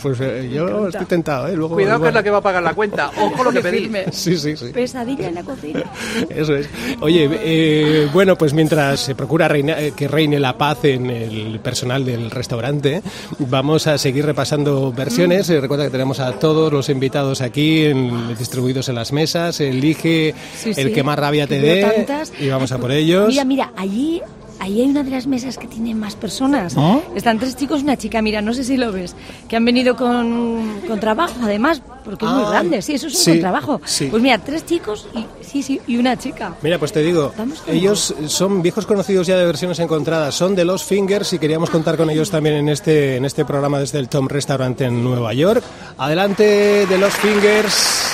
Pues 0.02 0.18
eh, 0.20 0.50
yo 0.52 0.88
estoy 0.88 1.06
tentado, 1.06 1.46
¿eh? 1.48 1.54
Luego, 1.56 1.74
Cuidado 1.74 1.98
que 2.00 2.08
es 2.08 2.10
igual- 2.10 2.14
la 2.14 2.22
que 2.22 2.30
va 2.30 2.38
a 2.38 2.42
pagar 2.42 2.62
la 2.62 2.74
cuenta. 2.74 3.10
Ojo 3.20 3.44
lo 3.44 3.52
que 3.52 3.60
pedís. 3.60 3.90
Sí, 4.12 4.36
sí, 4.38 4.56
sí. 4.56 4.66
Pesadilla 4.72 5.28
en 5.28 5.34
la 5.34 5.42
cocina. 5.42 5.82
Eso 6.30 6.54
es. 6.54 6.68
Oye, 7.00 7.28
eh, 7.32 8.08
bueno, 8.12 8.36
pues 8.36 8.54
mientras 8.54 9.00
se 9.00 9.14
procura 9.14 9.48
reina- 9.48 9.78
eh, 9.80 9.92
que 9.94 10.08
reine 10.08 10.38
la 10.40 10.56
paz 10.56 10.78
en 10.84 11.10
el 11.10 11.60
personal 11.60 12.04
del 12.04 12.30
restaurante, 12.30 13.02
vamos 13.38 13.86
a 13.86 13.98
seguir 13.98 14.24
repasando 14.24 14.92
versiones. 14.92 15.50
Eh, 15.50 15.60
recuerda 15.60 15.84
que 15.84 15.90
tenemos 15.90 16.20
a 16.20 16.32
todos 16.32 16.72
los 16.72 16.88
invitados 16.88 17.40
aquí 17.42 17.84
en- 17.84 18.36
distribuidos 18.38 18.88
en 18.88 18.94
las 18.94 19.12
mesas. 19.12 19.60
Elige 19.60 20.34
Sí, 20.56 20.70
el 20.76 20.88
sí, 20.88 20.92
que 20.92 21.02
más 21.02 21.18
rabia 21.18 21.46
te 21.46 21.60
dé 21.60 21.82
tantas. 21.82 22.32
y 22.40 22.48
vamos 22.48 22.72
a 22.72 22.78
por 22.78 22.90
ellos. 22.92 23.28
Mira, 23.28 23.44
mira, 23.44 23.72
allí, 23.76 24.22
allí 24.60 24.82
hay 24.82 24.88
una 24.90 25.02
de 25.02 25.10
las 25.10 25.26
mesas 25.26 25.58
que 25.58 25.66
tiene 25.66 25.94
más 25.94 26.14
personas. 26.14 26.76
Están 27.14 27.38
tres 27.38 27.56
chicos 27.56 27.80
y 27.80 27.84
una 27.84 27.96
chica, 27.96 28.22
mira, 28.22 28.40
no 28.42 28.52
sé 28.54 28.62
si 28.64 28.76
lo 28.76 28.92
ves, 28.92 29.16
que 29.48 29.56
han 29.56 29.64
venido 29.64 29.96
con, 29.96 30.80
con 30.86 31.00
trabajo, 31.00 31.34
además, 31.42 31.82
porque 32.04 32.24
es 32.26 32.30
muy 32.30 32.44
Ah, 32.46 32.50
grande, 32.50 32.82
sí, 32.82 32.94
eso 32.94 33.08
es 33.08 33.14
un 33.26 33.34
sí, 33.34 33.40
trabajo. 33.40 33.80
sí. 33.84 34.06
Pues 34.10 34.22
mira, 34.22 34.38
tres 34.38 34.64
chicos 34.66 35.06
y, 35.14 35.24
sí, 35.44 35.62
sí, 35.62 35.80
y 35.86 35.96
una 35.96 36.16
chica. 36.16 36.54
Mira, 36.62 36.78
pues 36.78 36.92
te 36.92 37.02
digo, 37.02 37.32
ellos 37.66 38.14
son 38.26 38.62
viejos 38.62 38.86
conocidos 38.86 39.26
ya 39.26 39.36
de 39.36 39.44
versiones 39.46 39.78
encontradas, 39.80 40.34
son 40.34 40.54
de 40.54 40.64
los 40.64 40.84
Fingers 40.84 41.32
y 41.32 41.38
queríamos 41.38 41.70
contar 41.70 41.96
con 41.96 42.08
ellos 42.10 42.30
también 42.30 42.56
en 42.56 42.68
este, 42.68 43.16
en 43.16 43.24
este 43.24 43.44
programa 43.44 43.78
desde 43.80 43.98
el 43.98 44.08
Tom 44.08 44.28
Restaurant 44.28 44.80
en 44.80 45.02
Nueva 45.02 45.32
York. 45.34 45.62
Adelante 45.98 46.86
de 46.86 46.98
los 46.98 47.12
Fingers. 47.14 48.12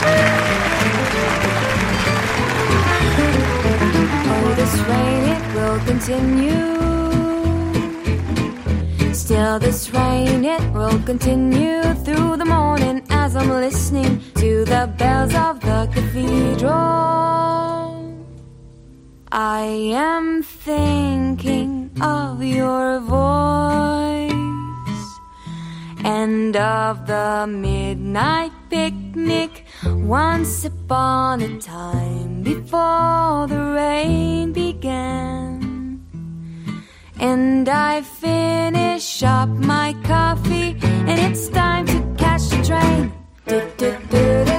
Continue. 5.96 6.74
Still, 9.14 9.59
this 9.59 9.90
rain, 9.94 10.44
it 10.44 10.62
will 10.74 10.98
continue 11.04 11.82
through 12.04 12.37
the 12.37 12.44
morning 12.44 13.02
as 13.09 13.35
I'm 13.35 13.48
listening 13.48 14.20
to 14.35 14.66
the 14.66 14.92
bells 14.98 15.35
of 15.35 15.61
the 15.61 15.88
cathedral. 15.94 16.74
I 19.32 19.62
am 20.11 20.42
thinking 20.42 21.90
of 22.02 22.44
your 22.44 23.00
voice 23.00 24.32
and 26.04 26.54
of 26.56 27.06
the 27.06 27.46
midnight 27.48 28.52
picnic 28.68 29.64
once 29.85 30.66
upon 30.66 31.40
a 31.40 31.59
time 31.59 32.42
before 32.42 33.46
the 33.48 33.62
rain 33.74 34.52
began. 34.52 35.45
And 37.18 37.68
I 37.68 38.02
finish 38.02 39.22
up 39.22 39.48
my 39.48 39.94
coffee, 40.05 40.76
and 40.83 41.18
it's 41.18 41.48
time 41.48 41.87
to 41.87 42.00
catch 42.16 42.48
the 42.48 42.62
train. 42.62 44.56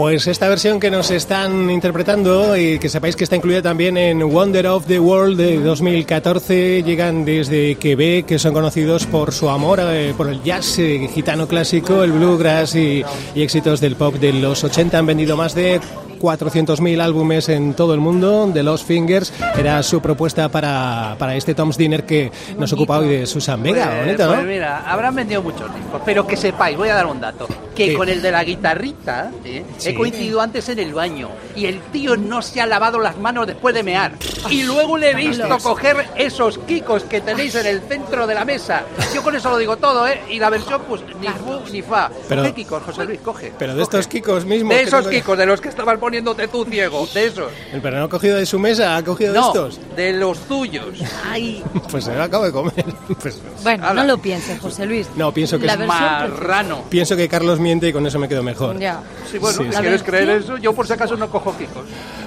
Pues 0.00 0.26
esta 0.28 0.48
versión 0.48 0.80
que 0.80 0.90
nos 0.90 1.10
están 1.10 1.68
interpretando 1.68 2.56
y 2.56 2.78
que 2.78 2.88
sepáis 2.88 3.16
que 3.16 3.24
está 3.24 3.36
incluida 3.36 3.60
también 3.60 3.98
en 3.98 4.26
Wonder 4.26 4.66
of 4.68 4.86
the 4.86 4.98
World 4.98 5.36
de 5.36 5.58
2014, 5.58 6.82
llegan 6.82 7.26
desde 7.26 7.74
Quebec, 7.74 8.24
que 8.24 8.38
son 8.38 8.54
conocidos 8.54 9.04
por 9.04 9.30
su 9.30 9.50
amor 9.50 9.78
eh, 9.82 10.14
por 10.16 10.28
el 10.28 10.42
jazz 10.42 10.78
eh, 10.78 11.06
gitano 11.12 11.46
clásico, 11.46 12.02
el 12.02 12.12
bluegrass 12.12 12.76
y, 12.76 13.04
y 13.34 13.42
éxitos 13.42 13.78
del 13.82 13.94
pop 13.94 14.14
de 14.14 14.32
los 14.32 14.64
80. 14.64 14.98
Han 14.98 15.04
vendido 15.04 15.36
más 15.36 15.54
de 15.54 15.82
400.000 16.18 16.98
álbumes 16.98 17.50
en 17.50 17.74
todo 17.74 17.92
el 17.92 18.00
mundo. 18.00 18.50
The 18.54 18.62
Lost 18.62 18.86
Fingers 18.86 19.34
era 19.58 19.82
su 19.82 20.00
propuesta 20.00 20.48
para, 20.48 21.16
para 21.18 21.34
este 21.36 21.54
Tom's 21.54 21.76
Dinner 21.76 22.06
que 22.06 22.32
nos 22.58 22.72
ocupa 22.72 23.00
hoy 23.00 23.08
de 23.08 23.26
Susan 23.26 23.62
Vega. 23.62 23.84
Pues, 23.86 24.06
Bonito, 24.06 24.26
¿no? 24.28 24.34
pues 24.34 24.46
mira, 24.46 24.90
habrán 24.90 25.14
vendido 25.14 25.42
muchos 25.42 25.74
discos, 25.74 26.00
pero 26.06 26.26
que 26.26 26.38
sepáis, 26.38 26.78
voy 26.78 26.88
a 26.88 26.94
dar 26.94 27.04
un 27.04 27.20
dato, 27.20 27.46
que 27.84 27.90
Sí. 27.92 27.94
con 27.96 28.08
el 28.08 28.20
de 28.20 28.30
la 28.30 28.44
guitarrita 28.44 29.30
¿eh? 29.44 29.64
Sí. 29.78 29.88
he 29.90 29.94
coincidido 29.94 30.40
antes 30.40 30.68
en 30.68 30.78
el 30.78 30.92
baño 30.92 31.28
y 31.56 31.66
el 31.66 31.80
tío 31.92 32.16
no 32.16 32.42
se 32.42 32.60
ha 32.60 32.66
lavado 32.66 32.98
las 33.00 33.16
manos 33.18 33.46
después 33.46 33.74
de 33.74 33.82
mear. 33.82 34.12
Y 34.50 34.62
luego 34.64 34.96
le 34.98 35.10
he 35.10 35.14
visto 35.14 35.48
coger 35.62 36.06
esos 36.16 36.58
kikos 36.58 37.04
que 37.04 37.20
tenéis 37.20 37.54
en 37.54 37.66
el 37.66 37.80
centro 37.82 38.26
de 38.26 38.34
la 38.34 38.44
mesa. 38.44 38.82
Yo 39.14 39.22
con 39.22 39.34
eso 39.34 39.50
lo 39.50 39.56
digo 39.58 39.76
todo, 39.76 40.06
¿eh? 40.06 40.20
Y 40.30 40.38
la 40.38 40.50
versión, 40.50 40.82
pues, 40.88 41.00
ni 41.20 41.28
fu 41.28 41.60
ni 41.72 41.82
fa. 41.82 42.10
Pero- 42.28 42.42
Coge 42.42 42.54
kikos, 42.54 42.82
José 42.82 43.04
Luis, 43.04 43.20
coge. 43.20 43.52
Pero 43.58 43.74
de 43.74 43.82
estos 43.82 44.06
Kikos 44.06 44.44
mismos. 44.44 44.74
De 44.74 44.82
esos 44.82 45.06
kikos, 45.06 45.38
de 45.38 45.46
los 45.46 45.60
que 45.60 45.68
estabas 45.68 45.98
poniéndote 45.98 46.48
tú 46.48 46.64
ciego, 46.64 47.06
de 47.14 47.26
esos. 47.26 47.50
Pero 47.82 47.98
no 47.98 48.04
ha 48.04 48.08
cogido 48.08 48.36
de 48.36 48.46
su 48.46 48.58
mesa, 48.58 48.96
ha 48.96 49.04
cogido 49.04 49.32
No, 49.34 49.40
de 49.52 49.68
estos. 49.68 49.80
de 49.96 50.12
los 50.12 50.38
tuyos. 50.40 50.98
Ay. 51.30 51.62
Pues 51.90 52.04
se 52.04 52.14
lo 52.14 52.22
acabo 52.22 52.44
de 52.44 52.52
comer. 52.52 52.84
Pues, 53.20 53.40
Bueno, 53.62 53.92
no 53.94 54.04
lo 54.04 54.18
pienses, 54.18 54.58
José 54.60 54.86
Luis. 54.86 55.08
no, 55.16 55.32
pienso 55.32 55.58
que 55.58 55.66
La 55.66 55.74
es 55.74 55.80
Marrano. 55.80 56.84
Pienso 56.88 57.16
que 57.16 57.28
Carlos 57.28 57.58
miente 57.70 57.88
y 57.88 57.92
con 57.92 58.04
eso 58.06 58.18
me 58.18 58.28
quedo 58.28 58.42
mejor. 58.42 58.78
Ya. 58.78 59.00
Sí, 59.30 59.38
bueno, 59.38 59.56
Sí, 59.58 59.64
si 59.64 59.72
sí. 59.72 59.78
quieres 59.80 60.02
creer 60.02 60.28
eso, 60.30 60.56
yo 60.58 60.72
por 60.74 60.86
si 60.86 60.92
acaso 60.92 61.16
no 61.16 61.28
cojo 61.30 61.56
kikos. 61.56 61.84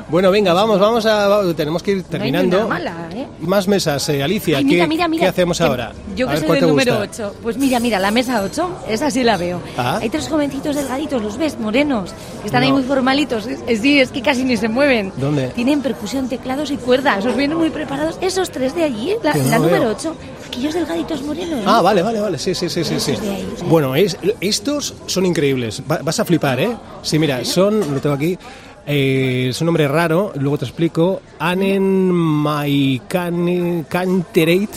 Bueno, 0.09 0.31
venga, 0.31 0.53
vamos, 0.53 0.79
vamos 0.79 1.05
a. 1.05 1.41
Tenemos 1.55 1.81
que 1.83 1.91
ir 1.91 1.97
No 1.97 2.03
terminando. 2.03 2.59
una 2.59 2.67
mala, 2.67 3.09
¿eh? 3.13 3.27
Más 3.41 3.67
mesas, 3.67 4.07
eh, 4.09 4.21
Alicia. 4.23 4.57
Ay, 4.59 4.63
¿qué, 4.65 4.69
mira, 4.71 4.87
mira, 4.87 5.07
mira. 5.07 5.23
qué 5.23 5.29
hacemos 5.29 5.57
Que 5.57 5.63
ahora? 5.63 5.91
Yo 6.15 6.27
A 6.27 6.29
que 6.29 6.33
ver, 6.33 6.39
soy 6.39 6.47
¿cuál 6.47 6.59
del 6.59 6.69
número 6.69 6.97
gusta? 6.99 7.27
8. 7.27 7.35
Pues 7.41 7.57
mira, 7.57 7.79
mira, 7.79 7.99
la 7.99 8.11
mesa 8.11 8.41
8, 8.43 8.69
esa 8.89 9.09
sí 9.11 9.23
la 9.23 9.37
veo. 9.37 9.59
Ah. 9.77 9.99
Hay 10.01 10.09
tres 10.09 10.27
jovencitos 10.29 10.75
delgaditos, 10.75 11.21
¿los 11.21 11.37
ves? 11.37 11.57
Morenos. 11.59 12.11
Que 12.41 12.47
están 12.47 12.63
ahí 12.63 12.69
No. 12.69 12.75
muy 12.77 12.83
formalitos. 12.85 13.47
Es, 13.47 13.59
es- 13.67 13.81
sí, 13.81 13.99
es 13.99 14.11
que 14.11 14.21
casi 14.21 14.43
ni 14.43 14.55
se 14.57 14.67
mueven. 14.69 15.11
¿Dónde? 15.17 15.47
Tienen 15.49 15.81
percusión, 15.81 16.27
teclados 16.29 16.69
y 16.71 16.77
cuerdas. 16.77 17.25
Os 17.25 17.35
vienen 17.35 17.57
muy 17.57 17.69
preparados. 17.69 18.17
Esos 18.21 18.49
tres 18.51 18.75
de 18.75 18.83
allí, 18.83 19.15
la, 19.23 19.33
no 19.33 19.43
la 19.49 19.59
veo. 19.59 19.69
número 19.69 19.89
8. 19.89 20.15
Delgaditos 20.61 21.21
morenos. 21.23 21.63
¿no? 21.63 21.69
Ah, 21.71 21.81
vale, 21.81 22.01
vale, 22.01 22.19
vale. 22.19 22.37
Sí, 22.37 22.53
sí, 22.55 22.69
sí, 22.69 22.83
sí. 22.83 22.99
sí. 22.99 23.13
Bueno, 23.65 23.95
es, 23.95 24.17
estos 24.41 24.93
son 25.07 25.25
increíbles. 25.25 25.81
Va- 25.89 25.99
vas 26.03 26.19
a 26.19 26.25
flipar, 26.25 26.59
¿eh? 26.59 26.75
Sí, 27.01 27.17
mira, 27.19 27.43
son. 27.45 27.79
Lo 27.93 27.99
tengo 28.01 28.15
aquí. 28.15 28.37
Eh, 28.85 29.47
es 29.49 29.61
un 29.61 29.65
nombre 29.67 29.87
raro, 29.87 30.33
luego 30.35 30.57
te 30.57 30.65
explico. 30.65 31.21
Anen 31.39 32.11
Canterate. 33.89 34.69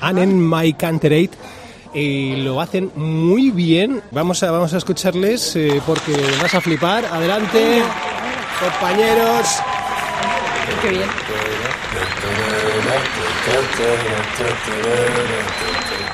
Anen 0.00 0.50
Canterate. 0.76 1.30
Eh, 1.94 2.34
lo 2.38 2.60
hacen 2.60 2.90
muy 2.96 3.50
bien. 3.50 4.02
Vamos 4.10 4.42
a, 4.42 4.50
vamos 4.50 4.74
a 4.74 4.78
escucharles 4.78 5.56
eh, 5.56 5.80
porque 5.86 6.12
vas 6.42 6.54
a 6.54 6.60
flipar. 6.60 7.04
Adelante, 7.06 7.82
compañeros. 8.60 9.46
Qué 10.82 10.90
bien. 10.90 11.08
da, 13.46 13.52
da, 13.52 14.50
da, 15.60 15.65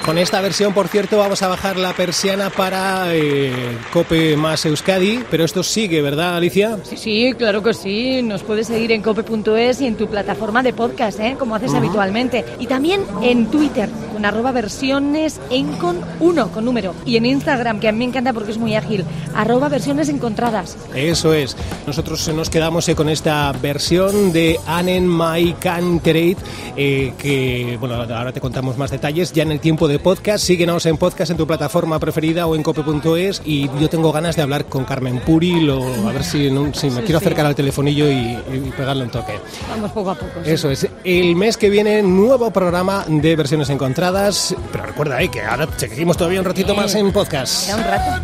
Con 0.04 0.18
esta 0.18 0.40
versión, 0.40 0.74
por 0.74 0.88
cierto, 0.88 1.18
vamos 1.18 1.42
a 1.42 1.48
bajar 1.48 1.76
la 1.76 1.92
persiana 1.92 2.50
para 2.50 3.14
eh, 3.14 3.52
Cope 3.92 4.36
más 4.36 4.66
Euskadi, 4.66 5.22
pero 5.30 5.44
esto 5.44 5.62
sigue, 5.62 6.02
¿verdad, 6.02 6.36
Alicia? 6.36 6.76
Sí, 6.82 6.96
sí, 6.96 7.32
claro 7.38 7.62
que 7.62 7.72
sí. 7.72 8.20
Nos 8.20 8.42
puedes 8.42 8.66
seguir 8.66 8.90
en 8.90 9.00
cope.es 9.00 9.80
y 9.80 9.86
en 9.86 9.94
tu 9.94 10.08
plataforma 10.08 10.64
de 10.64 10.72
podcast, 10.72 11.20
¿eh? 11.20 11.36
como 11.38 11.54
haces 11.54 11.72
habitualmente. 11.72 12.44
Y 12.58 12.66
también 12.66 13.02
en 13.22 13.46
Twitter, 13.46 13.88
con 14.12 14.24
arroba 14.24 14.50
versiones 14.50 15.40
encon 15.50 16.00
1 16.18 16.48
con 16.50 16.64
número. 16.64 16.96
Y 17.06 17.16
en 17.16 17.24
Instagram, 17.24 17.78
que 17.78 17.86
a 17.86 17.92
mí 17.92 17.98
me 17.98 18.06
encanta 18.06 18.32
porque 18.32 18.50
es 18.50 18.58
muy 18.58 18.74
ágil, 18.74 19.04
arroba 19.36 19.68
versiones 19.68 20.08
encontradas. 20.08 20.76
Eso 20.96 21.32
es. 21.32 21.56
Nosotros 21.86 22.26
nos 22.34 22.50
quedamos 22.50 22.88
eh, 22.88 22.96
con 22.96 23.08
esta 23.08 23.52
versión 23.52 24.32
de 24.32 24.58
Anen 24.66 25.08
My 25.08 25.54
Canterate, 25.60 26.38
eh, 26.76 27.12
que, 27.16 27.76
bueno, 27.78 27.94
ahora 27.94 28.32
te 28.32 28.40
contamos 28.40 28.76
más 28.76 28.90
detalles 28.90 29.32
ya 29.32 29.44
en 29.44 29.52
el 29.52 29.60
tiempo 29.60 29.86
de 29.86 29.91
podcast. 29.98 30.44
Síguenos 30.44 30.86
en 30.86 30.96
podcast 30.96 31.30
en 31.30 31.36
tu 31.36 31.46
plataforma 31.46 31.98
preferida 31.98 32.46
o 32.46 32.54
en 32.56 32.62
cope.es 32.62 33.42
y 33.44 33.68
yo 33.80 33.88
tengo 33.88 34.12
ganas 34.12 34.36
de 34.36 34.42
hablar 34.42 34.66
con 34.66 34.84
Carmen 34.84 35.20
Puri, 35.20 35.60
lo, 35.60 35.82
a 36.08 36.12
ver 36.12 36.24
si, 36.24 36.48
un- 36.48 36.74
si 36.74 36.88
me 36.90 36.96
Sí, 37.00 37.02
quiero 37.06 37.18
sí. 37.20 37.24
acercar 37.26 37.46
al 37.46 37.54
telefonillo 37.54 38.10
y, 38.10 38.14
y 38.52 38.72
pegarle 38.76 39.04
un 39.04 39.10
toque. 39.10 39.34
Vamos 39.70 39.90
poco 39.92 40.10
a 40.10 40.14
poco. 40.14 40.32
sí. 40.44 40.50
Eso 40.50 40.70
es. 40.70 40.86
El 41.04 41.36
mes 41.36 41.56
que 41.56 41.70
viene, 41.70 42.02
nuevo 42.02 42.50
programa 42.50 43.04
de 43.08 43.36
versiones 43.36 43.68
encontradas. 43.70 44.54
Pero 44.70 44.84
recuerda 44.86 45.20
eh, 45.22 45.28
que 45.28 45.42
ahora 45.42 45.68
seguimos 45.76 46.16
todavía 46.16 46.40
un 46.40 46.46
ratito 46.46 46.74
más 46.74 46.94
en 46.94 47.12
podcast. 47.12 47.68
Ya 47.68 47.76
un 47.76 47.84
rato. 47.84 48.22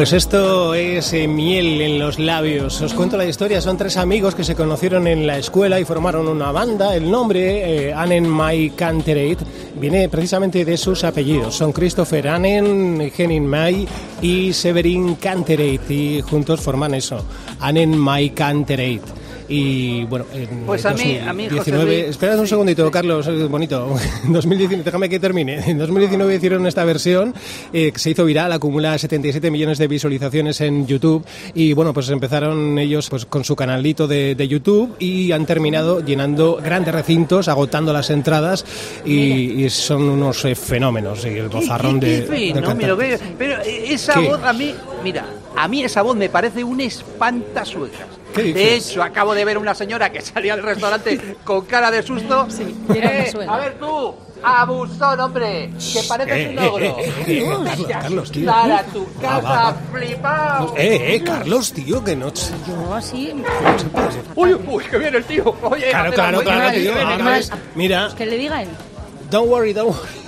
Pues 0.00 0.14
esto 0.14 0.72
es 0.72 1.12
eh, 1.12 1.28
miel 1.28 1.78
en 1.82 1.98
los 1.98 2.18
labios. 2.18 2.80
Os 2.80 2.94
cuento 2.94 3.18
la 3.18 3.26
historia. 3.26 3.60
Son 3.60 3.76
tres 3.76 3.98
amigos 3.98 4.34
que 4.34 4.44
se 4.44 4.54
conocieron 4.54 5.06
en 5.06 5.26
la 5.26 5.36
escuela 5.36 5.78
y 5.78 5.84
formaron 5.84 6.26
una 6.26 6.50
banda. 6.52 6.96
El 6.96 7.10
nombre, 7.10 7.88
eh, 7.88 7.92
Annen 7.92 8.26
May 8.26 8.70
Canterate, 8.70 9.44
viene 9.78 10.08
precisamente 10.08 10.64
de 10.64 10.78
sus 10.78 11.04
apellidos. 11.04 11.54
Son 11.54 11.70
Christopher 11.72 12.28
Annen, 12.28 13.12
Henning 13.14 13.44
May 13.44 13.86
y 14.22 14.54
Severin 14.54 15.16
Canterate. 15.16 15.92
Y 15.92 16.22
juntos 16.22 16.62
forman 16.62 16.94
eso, 16.94 17.22
Annen 17.60 17.94
May 17.98 18.30
Canterate. 18.30 19.19
Y 19.52 20.04
bueno, 20.04 20.26
en 20.32 20.46
Pues 20.64 20.86
a 20.86 20.94
mí- 20.94 21.18
a 21.18 21.32
mí, 21.32 21.48
José 21.48 21.72
2019, 21.72 21.84
Luis, 21.96 22.10
espera 22.10 22.36
un 22.36 22.46
segundito, 22.46 22.88
Carlos, 22.90 23.26
eh, 23.26 23.46
bonito. 23.46 23.96
En 24.24 24.32
2019, 24.32 24.84
déjame 24.84 25.08
que 25.08 25.18
termine. 25.18 25.58
En 25.68 25.76
2019 25.76 26.36
hicieron 26.36 26.66
esta 26.68 26.84
versión 26.84 27.34
eh, 27.72 27.90
que 27.90 27.98
se 27.98 28.10
hizo 28.10 28.24
viral, 28.24 28.52
acumula 28.52 28.96
77 28.96 29.50
millones 29.50 29.78
de 29.78 29.88
visualizaciones 29.88 30.60
en 30.60 30.86
YouTube 30.86 31.24
y 31.52 31.72
bueno, 31.72 31.92
pues 31.92 32.08
empezaron 32.10 32.78
ellos 32.78 33.08
pues 33.10 33.26
con 33.26 33.42
su 33.42 33.56
canalito 33.56 34.06
de, 34.06 34.36
de 34.36 34.46
YouTube 34.48 34.94
y 35.00 35.32
han 35.32 35.46
terminado 35.46 36.00
llenando 36.04 36.60
grandes 36.62 36.94
recintos, 36.94 37.48
agotando 37.48 37.92
las 37.92 38.08
entradas 38.10 38.64
y, 39.04 39.64
y 39.64 39.70
son 39.70 40.02
unos 40.08 40.44
eh, 40.44 40.54
fenómenos 40.54 41.24
y 41.24 41.30
el 41.30 41.48
bozarrón 41.48 41.98
de, 41.98 42.22
pero 43.36 43.56
esa 43.64 44.14
¿Qué? 44.14 44.28
voz 44.28 44.40
a 44.44 44.52
mí, 44.52 44.72
mira, 45.02 45.26
a 45.56 45.66
mí 45.66 45.82
esa 45.82 46.02
voz 46.02 46.16
me 46.16 46.28
parece 46.28 46.62
un 46.62 46.80
espantasuegras. 46.80 48.19
¿Qué 48.34 48.52
De 48.52 48.74
hecho, 48.76 49.02
acabo 49.02 49.34
de 49.34 49.44
ver 49.44 49.58
una 49.58 49.74
señora 49.74 50.10
que 50.10 50.20
salía 50.20 50.54
del 50.56 50.64
restaurante 50.64 51.36
con 51.44 51.62
cara 51.66 51.90
de 51.90 52.02
susto. 52.02 52.46
una 52.88 52.96
Eh, 52.98 53.32
a 53.48 53.56
ver 53.58 53.78
tú, 53.78 54.14
abusón, 54.42 55.20
hombre, 55.20 55.70
que 55.92 56.02
pareces 56.08 56.36
Eh, 56.36 56.48
un 56.50 56.58
eh, 56.58 56.68
ogro. 56.68 56.84
eh, 56.84 56.94
eh, 56.98 57.12
eh, 57.26 57.44
Carlos, 57.64 57.86
Carlos, 57.88 58.32
tío. 58.32 58.46
Para 58.46 58.82
tu 58.84 59.04
Va, 59.04 59.20
casa, 59.20 59.40
va, 59.40 59.62
va. 59.72 59.76
flipado. 59.92 60.74
Eh, 60.76 61.14
eh, 61.16 61.24
Carlos, 61.24 61.72
tío, 61.72 62.04
que 62.04 62.16
no... 62.16 62.32
Yo 62.66 62.94
así. 62.94 63.32
Uy, 64.36 64.54
uy, 64.66 64.84
que 64.84 64.98
viene 64.98 65.18
el 65.18 65.24
tío. 65.24 65.54
Oye, 65.62 65.90
Claro, 65.90 66.12
claro, 66.12 66.38
la 66.38 66.44
claro, 66.44 66.76
tío. 66.78 66.92
Además, 67.06 67.50
mira, 67.74 68.10
Que 68.16 68.26
le 68.26 68.36
diga 68.38 68.62
él. 68.62 68.68
don't 69.30 69.48
worry, 69.50 69.72
don't 69.72 69.90
worry. 69.90 70.19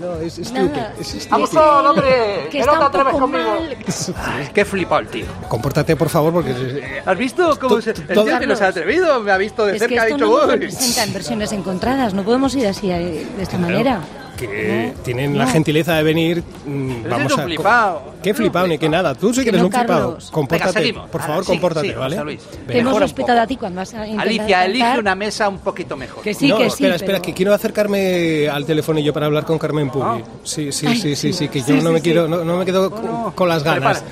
No, 0.00 0.14
es 0.20 0.38
estúpido. 0.38 0.88
Es 1.00 1.14
estúpido. 1.14 1.36
Abusón, 1.36 1.86
hombre, 1.86 2.48
Que 2.50 2.60
no 2.64 2.78
te 2.78 2.84
atreves 2.84 3.14
conmigo. 3.14 3.56
Qué 4.54 4.64
flipado 4.64 5.00
el 5.00 5.08
tío. 5.08 5.26
Compórtate, 5.48 5.96
por 5.96 6.08
favor, 6.08 6.32
porque... 6.32 6.50
eh, 6.52 7.02
¿Has 7.04 7.18
visto 7.18 7.58
cómo 7.58 7.80
se, 7.80 7.90
el 7.90 8.06
todo- 8.06 8.24
tío 8.24 8.38
que 8.38 8.46
no 8.46 8.56
se 8.56 8.64
ha 8.64 8.68
atrevido? 8.68 9.20
Me 9.20 9.32
ha 9.32 9.36
visto 9.36 9.66
de 9.66 9.78
cerca 9.78 10.02
ha 10.02 10.06
dicho, 10.06 10.18
no 10.18 10.46
nos 10.56 10.98
en 10.98 11.12
versiones 11.12 11.52
encontradas. 11.52 12.14
No 12.14 12.22
podemos 12.22 12.54
ir 12.54 12.66
así 12.66 12.90
eh, 12.90 13.26
de 13.36 13.42
esta 13.42 13.58
manera. 13.58 14.00
Que 14.38 14.94
tienen 15.04 15.36
la 15.36 15.46
gentileza 15.46 15.94
de 15.96 16.02
venir. 16.02 16.42
mm, 16.66 16.92
Pero 17.02 17.10
vamos 17.16 17.32
es 17.32 17.38
a. 17.38 17.42
flipao. 17.44 18.14
¿Qué 18.22 18.34
flipado 18.34 18.66
ni 18.66 18.78
qué 18.78 18.88
nada? 18.88 19.14
Tú 19.14 19.32
sí 19.34 19.40
que 19.40 19.44
Que 19.44 19.48
eres 19.50 19.60
no, 19.62 19.66
un 19.66 19.72
flipado. 19.72 20.18
Compórtate. 20.30 20.80
Venga. 20.80 21.06
Por 21.06 21.20
Ahora, 21.20 21.32
favor, 21.34 21.46
compórtate, 21.46 21.94
¿vale? 21.94 22.16
Luis. 22.24 22.40
Te 22.66 22.78
hemos 22.78 22.98
respetado 22.98 23.40
a 23.40 23.46
ti 23.46 23.56
cuando 23.56 23.80
vas 23.80 23.92
a 23.94 24.06
intentar 24.06 24.26
Alicia, 24.28 24.64
elige 24.64 24.98
una 24.98 25.14
mesa 25.14 25.48
un 25.48 25.58
poquito 25.58 25.96
mejor. 25.96 26.22
Que 26.22 26.32
sí, 26.34 26.48
no, 26.48 26.56
que 26.58 26.66
espera, 26.66 26.90
sí. 26.92 26.96
espera, 26.96 27.18
pero- 27.18 27.22
que 27.22 27.34
quiero 27.34 27.52
acercarme 27.54 28.48
al 28.48 28.64
teléfono 28.64 28.98
yo 29.00 29.12
para 29.12 29.26
hablar 29.26 29.44
con 29.44 29.58
Carmen 29.58 29.90
Puri. 29.90 30.04
Ah. 30.06 30.18
Sí, 30.44 30.72
sí, 30.72 30.96
sí, 30.96 31.16
sí, 31.16 31.32
sí. 31.32 31.48
que 31.48 31.60
yo 31.62 31.74
no 31.82 31.92
me 31.92 32.00
quiero, 32.00 32.26
no, 32.28 32.56
me 32.56 32.64
quedo 32.64 32.90
con, 33.34 33.48
las 33.48 33.62
ganas 33.62 34.02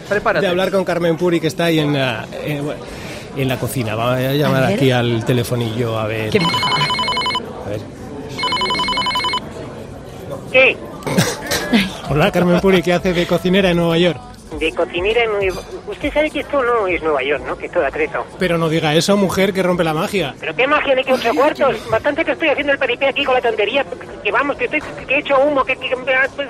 de 0.40 0.46
hablar 0.46 0.70
con 0.70 0.84
Carmen 0.84 1.16
Puri 1.16 1.40
que 1.40 1.46
está 1.46 1.64
ahí 1.66 1.78
en, 1.78 1.92
la- 1.94 2.26
en, 2.44 2.64
bueno, 2.64 2.80
en 3.36 3.48
la 3.48 3.58
cocina. 3.58 3.94
Voy 3.94 4.24
a 4.24 4.32
llamar 4.34 4.64
aquí 4.64 4.90
al 4.90 5.24
telefonillo 5.24 5.98
a 5.98 6.06
ver. 6.06 6.30
Que- 6.30 6.38
A 6.38 7.68
ver. 7.68 7.80
¿Qué? 10.52 10.76
Hola, 12.08 12.30
Carmen 12.30 12.60
Puri, 12.60 12.82
¿qué 12.82 12.92
hace 12.92 13.12
de 13.12 13.26
cocinera 13.26 13.70
en 13.70 13.76
Nueva 13.76 13.98
York? 13.98 14.20
De 14.58 14.72
cocinera 14.72 15.24
en 15.24 15.32
Nueva... 15.32 15.60
Usted 15.88 16.12
sabe 16.12 16.30
que 16.30 16.40
esto 16.40 16.62
no 16.62 16.86
es 16.86 17.02
Nueva 17.02 17.22
York, 17.22 17.42
¿no? 17.46 17.56
Que 17.58 17.66
es 17.66 17.72
todo 17.72 17.84
atrezo. 17.84 18.24
Pero 18.38 18.56
no 18.58 18.68
diga 18.68 18.94
eso, 18.94 19.16
mujer, 19.16 19.52
que 19.52 19.62
rompe 19.62 19.84
la 19.84 19.92
magia. 19.92 20.34
Pero 20.40 20.54
qué 20.54 20.66
magia 20.66 20.94
de 20.94 21.04
que 21.04 21.12
ocho 21.12 21.34
cuartos. 21.34 21.90
Bastante 21.90 22.24
que 22.24 22.32
estoy 22.32 22.48
haciendo 22.48 22.72
el 22.72 22.78
peripé 22.78 23.08
aquí 23.08 23.24
con 23.24 23.34
la 23.34 23.40
tontería. 23.42 23.84
Que 24.22 24.32
vamos, 24.32 24.56
que 24.56 24.64
estoy 24.64 24.80
que 25.06 25.14
he 25.14 25.18
hecho 25.18 25.38
humo, 25.40 25.64
que, 25.64 25.76
que- 25.76 25.94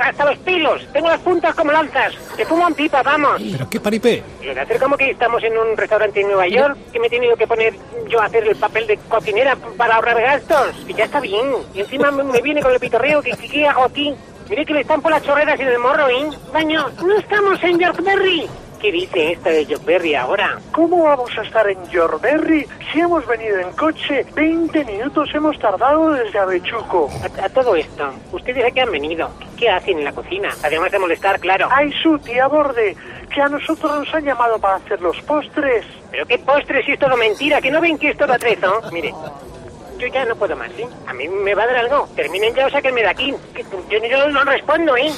hasta 0.00 0.24
los 0.24 0.38
pelos. 0.38 0.86
Tengo 0.92 1.08
las 1.08 1.20
puntas 1.20 1.54
como 1.54 1.72
lanzas. 1.72 2.14
Que 2.36 2.44
fumo 2.46 2.68
en 2.68 2.74
pipa, 2.74 3.02
vamos. 3.02 3.40
¿Pero 3.52 3.68
qué 3.70 3.80
paripé? 3.80 4.22
Lo 4.42 4.54
de 4.54 4.60
hacer 4.60 4.78
como 4.78 4.96
que 4.96 5.10
estamos 5.10 5.42
en 5.42 5.56
un 5.58 5.76
restaurante 5.76 6.20
en 6.20 6.28
Nueva 6.28 6.46
York, 6.48 6.76
que 6.92 7.00
me 7.00 7.06
he 7.08 7.10
tenido 7.10 7.36
que 7.36 7.46
poner 7.46 7.74
yo 8.08 8.20
a 8.20 8.26
hacer 8.26 8.46
el 8.46 8.56
papel 8.56 8.86
de 8.86 8.98
cocinera 9.08 9.56
para 9.76 9.96
ahorrar 9.96 10.20
gastos. 10.20 10.76
Y 10.86 10.94
ya 10.94 11.04
está 11.04 11.20
bien. 11.20 11.46
Y 11.74 11.80
encima 11.80 12.10
me, 12.10 12.22
me 12.24 12.40
viene 12.40 12.62
con 12.62 12.72
el 12.72 12.78
pitorreo, 12.80 13.20
que, 13.22 13.32
que- 13.32 13.48
¿qué 13.48 13.66
hago 13.66 13.84
aquí? 13.84 14.14
Mire 14.48 14.64
que 14.64 14.74
le 14.74 14.80
están 14.82 15.02
por 15.02 15.10
las 15.10 15.22
chorreras 15.22 15.58
en 15.58 15.68
el 15.68 15.78
morro, 15.78 16.08
¿eh? 16.08 16.28
Baño, 16.52 16.86
no 17.04 17.18
estamos 17.18 17.62
en 17.64 17.78
Yorkberry. 17.80 18.48
¿Qué 18.80 18.92
dice 18.92 19.32
esta 19.32 19.50
de 19.50 19.66
Yorkberry 19.66 20.14
ahora? 20.14 20.58
¿Cómo 20.70 21.02
vamos 21.02 21.30
a 21.36 21.42
estar 21.42 21.68
en 21.68 21.84
Yorberry 21.88 22.66
si 22.92 23.00
hemos 23.00 23.26
venido 23.26 23.58
en 23.58 23.72
coche? 23.72 24.24
20 24.34 24.84
minutos 24.84 25.30
hemos 25.34 25.58
tardado 25.58 26.10
desde 26.12 26.38
Avechuco. 26.38 27.10
A, 27.22 27.46
a 27.46 27.48
todo 27.48 27.74
esto, 27.74 28.12
ustedes 28.32 28.64
aquí 28.64 28.78
han 28.78 28.92
venido. 28.92 29.30
¿Qué 29.56 29.68
hacen 29.68 29.98
en 29.98 30.04
la 30.04 30.12
cocina? 30.12 30.50
Además 30.62 30.92
de 30.92 30.98
molestar, 30.98 31.40
claro. 31.40 31.68
Ay, 31.72 31.90
su 32.02 32.18
tía 32.18 32.46
Borde, 32.46 32.94
que 33.34 33.40
a 33.40 33.48
nosotros 33.48 33.98
nos 33.98 34.14
han 34.14 34.24
llamado 34.24 34.58
para 34.60 34.76
hacer 34.76 35.00
los 35.00 35.20
postres. 35.22 35.84
¿Pero 36.10 36.26
qué 36.26 36.38
postres 36.38 36.84
si 36.84 36.92
es 36.92 36.98
todo 37.00 37.16
mentira? 37.16 37.60
¿Que 37.60 37.70
no 37.70 37.80
ven 37.80 37.98
que 37.98 38.10
es 38.10 38.16
todo 38.16 38.32
atrezo? 38.32 38.80
Mire, 38.92 39.12
yo 39.98 40.06
ya 40.08 40.24
no 40.24 40.36
puedo 40.36 40.56
más, 40.56 40.70
¿sí? 40.76 40.84
A 41.06 41.12
mí 41.12 41.28
me 41.28 41.54
va 41.54 41.64
a 41.64 41.66
dar 41.66 41.76
algo. 41.76 42.08
Terminen 42.14 42.54
ya 42.54 42.66
o 42.66 42.70
sáquenme 42.70 43.02
de 43.02 43.08
aquí. 43.08 43.34
Que 43.54 43.62
Yo, 43.90 43.98
yo 44.06 44.28
no 44.28 44.44
respondo, 44.44 44.96
¿eh? 44.96 45.10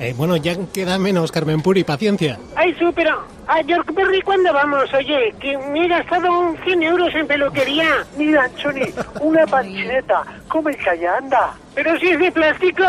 Eh, 0.00 0.14
bueno, 0.16 0.36
ya 0.36 0.54
queda 0.72 0.96
menos, 0.98 1.32
Carmen 1.32 1.60
Puri, 1.60 1.82
paciencia. 1.82 2.38
Ay, 2.54 2.72
su, 2.74 2.92
pero 2.92 3.20
a 3.48 3.60
Yorkberry, 3.62 4.22
¿cuándo 4.22 4.52
vamos? 4.52 4.92
Oye, 4.94 5.34
que 5.40 5.58
me 5.58 5.86
he 5.86 5.88
gastado 5.88 6.54
100 6.64 6.82
euros 6.84 7.12
en 7.14 7.26
peluquería. 7.26 8.06
Mira, 8.16 8.44
Anchoni, 8.44 8.82
una 9.20 9.44
panchineta. 9.46 10.22
Come 10.46 10.76
calla, 10.76 11.16
anda. 11.16 11.54
Pero 11.74 11.98
si 11.98 12.10
es 12.10 12.18
de 12.20 12.30
plástico. 12.30 12.84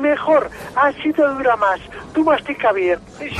Mejor, 0.00 0.50
así 0.74 1.12
te 1.12 1.22
dura 1.22 1.54
más. 1.56 1.80
Tú 2.14 2.24
mastica 2.24 2.72
bien. 2.72 2.98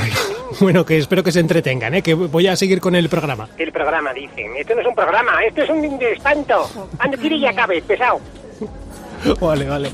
Bueno, 0.59 0.85
que 0.85 0.99
espero 0.99 1.23
que 1.23 1.31
se 1.31 1.39
entretengan, 1.39 1.95
¿eh? 1.95 2.03
que 2.03 2.13
voy 2.13 2.49
a 2.49 2.57
seguir 2.57 2.81
con 2.81 2.97
el 2.97 3.09
programa. 3.09 3.49
El 3.57 3.71
programa, 3.71 4.13
dicen. 4.13 4.57
Esto 4.57 4.75
no 4.75 4.81
es 4.81 4.87
un 4.89 4.95
programa, 4.97 5.45
esto 5.45 5.63
es 5.63 5.71
un 5.71 5.85
espanto. 6.03 6.69
Anda, 6.99 7.17
tire 7.17 7.37
y 7.37 7.47
acabe, 7.47 7.81
pesado. 7.83 8.21
Vale, 9.41 9.69
vale. 9.69 9.91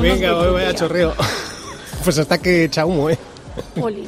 Venga, 0.00 0.34
voy, 0.34 0.50
voy 0.52 0.62
a 0.62 0.74
chorreo. 0.74 1.12
Pues 2.04 2.18
hasta 2.18 2.38
que 2.38 2.64
echa 2.64 2.84
humo, 2.84 3.10
¿eh? 3.10 3.18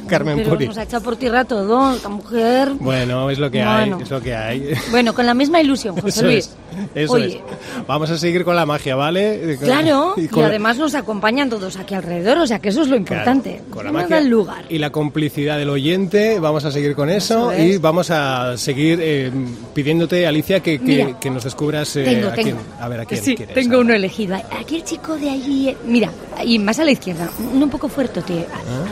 Carmen 0.07 0.37
pero 0.37 0.51
Puri. 0.51 0.67
nos 0.67 0.77
ha 0.77 0.83
echado 0.83 1.03
por 1.03 1.15
tierra 1.17 1.43
todo, 1.45 1.93
esta 1.95 2.09
mujer. 2.09 2.69
Bueno, 2.79 3.29
es 3.29 3.39
lo 3.39 3.49
que 3.51 3.63
Bueno. 3.63 3.97
hay, 3.97 4.03
es 4.03 4.09
lo 4.09 4.21
que 4.21 4.35
hay. 4.35 4.73
Bueno, 4.91 5.13
con 5.13 5.25
la 5.25 5.33
misma 5.33 5.61
ilusión, 5.61 5.95
José 6.01 6.19
Eso 6.19 6.23
Luis. 6.25 6.45
es, 6.45 6.55
eso 7.03 7.13
Oye, 7.13 7.25
es. 7.37 7.85
Vamos 7.87 8.09
a 8.09 8.17
seguir 8.17 8.43
con 8.45 8.55
la 8.55 8.65
magia, 8.65 8.95
¿vale? 8.95 9.53
Y 9.53 9.57
con- 9.57 9.65
claro, 9.65 10.13
y, 10.17 10.39
además 10.41 10.77
nos 10.77 10.93
acompañan 10.95 11.49
todos 11.49 11.77
aquí 11.77 11.93
alrededor, 11.95 12.37
o 12.39 12.47
sea 12.47 12.59
que 12.59 12.69
eso 12.69 12.81
es 12.83 12.87
lo 12.89 12.95
importante. 12.95 13.61
Con 13.69 13.85
la 13.85 13.91
magia 13.91 14.15
dan 14.17 14.29
lugar. 14.29 14.65
y 14.69 14.77
la 14.77 14.89
complicidad 14.91 15.57
del 15.57 15.69
oyente, 15.69 16.39
vamos 16.39 16.65
a 16.65 16.71
seguir 16.71 16.95
con 16.95 17.09
eso, 17.09 17.51
Eso 17.51 17.51
es. 17.51 17.75
y 17.75 17.77
vamos 17.77 18.11
a 18.11 18.57
seguir 18.57 18.99
eh, 19.01 19.31
pidiéndote, 19.73 20.25
Alicia, 20.27 20.59
que, 20.61 20.79
que- 20.79 20.85
Mira. 21.05 21.19
que 21.19 21.29
nos 21.29 21.43
descubrras 21.43 21.95
eh, 21.95 22.03
Tengo, 22.03 22.27
a 22.29 22.33
tengo. 22.33 22.43
quién. 22.43 22.57
A 22.79 22.87
ver, 22.87 22.99
a 23.01 23.05
quién 23.05 23.23
Sí, 23.23 23.35
quieres. 23.35 23.55
tengo 23.55 23.79
uno 23.79 23.93
elegido. 23.93 24.35
Aquí 24.59 24.75
el 24.77 24.83
chico 24.83 25.15
de 25.17 25.29
allí, 25.29 25.69
eh, 25.69 25.77
mira, 25.85 26.09
y 26.43 26.59
más 26.59 26.79
a 26.79 26.85
la 26.85 26.91
izquierda, 26.91 27.29
un 27.53 27.69
poco 27.69 27.87
fuertote, 27.87 28.45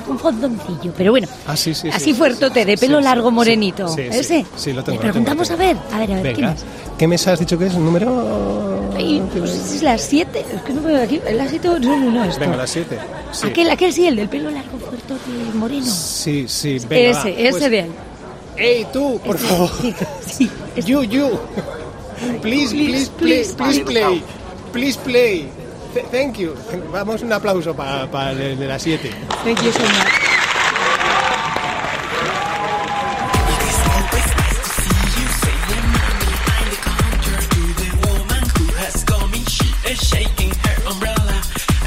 un 0.08 0.18
fondoncillo, 0.50 0.94
pero 0.98 1.12
bueno, 1.12 1.28
Ah, 1.48 1.56
sí, 1.58 1.74
sí, 1.74 1.90
así 1.90 2.06
sí. 2.06 2.14
fuertote, 2.14 2.66
de 2.66 2.78
pelo 2.78 3.00
largo, 3.02 3.32
morenito. 3.32 3.88
sí, 3.88 4.04
sí, 4.12 4.18
Ese. 4.20 4.46
sí, 4.56 4.74
lo 4.74 4.84
tengo, 4.84 5.02
Le 5.02 5.08
lo 5.08 5.14
tengo, 5.14 5.26
preguntamos 5.26 5.50
lo 5.50 5.56
a 5.56 5.58
ver, 5.58 5.78
a 5.92 6.00
ver, 6.00 6.12
a 6.14 6.22
ver, 6.22 6.34
¿quién 6.36 6.50
es? 6.50 6.64
¿qué 6.98 7.08
mesa 7.08 7.34
has 7.34 7.40
dicho 7.40 7.58
que 7.58 7.68
es? 7.68 7.74
¿Número? 7.76 8.92
Ay, 8.96 9.22
si 9.34 9.76
es 9.78 9.82
las 9.84 10.02
7, 10.02 10.46
es 10.56 10.62
que 10.62 10.74
no 10.74 10.82
veo 10.84 11.02
aquí, 11.04 11.20
las 11.34 11.50
7 11.50 11.70
o 11.70 11.80
no, 11.80 11.98
no, 12.12 12.24
esto. 12.26 12.40
Venga, 12.40 12.58
las 12.58 12.70
7. 12.70 12.98
Sí. 13.32 13.48
Aquel, 13.48 13.70
aquel 13.72 13.92
sí, 13.94 14.06
el 14.08 14.16
del 14.16 14.30
pelo 14.30 14.52
largo, 14.52 14.78
fuertote, 14.78 15.32
moreno. 15.56 15.86
Sí, 15.86 16.46
sí, 16.48 16.80
venga, 16.88 17.20
ese, 17.20 17.32
va. 17.32 17.38
ese 17.40 17.50
Pues- 17.52 17.72
de 17.72 17.82
ahí. 17.82 17.92
¡Ey, 18.56 18.86
tú, 18.94 19.20
por 19.26 19.36
Ese, 19.36 19.48
favor! 19.48 19.70
Sí. 20.28 20.50
You, 20.86 21.02
you. 21.04 21.28
Please, 22.42 22.74
please, 22.74 23.10
please, 23.18 23.54
please 23.56 23.80
play. 23.84 24.24
Please 24.72 25.00
play. 25.04 25.50
Th- 25.94 26.06
Thank 26.12 26.38
you. 26.38 26.54
Vamos, 26.92 27.24
un 27.24 27.34
aplauso 27.34 27.74
para 27.76 28.32
el 28.32 28.58
de 28.60 28.68
las 28.68 28.82
7. 28.84 29.10
Thank 29.44 29.62
you 29.64 29.72
so 29.72 29.80
much. 29.80 30.33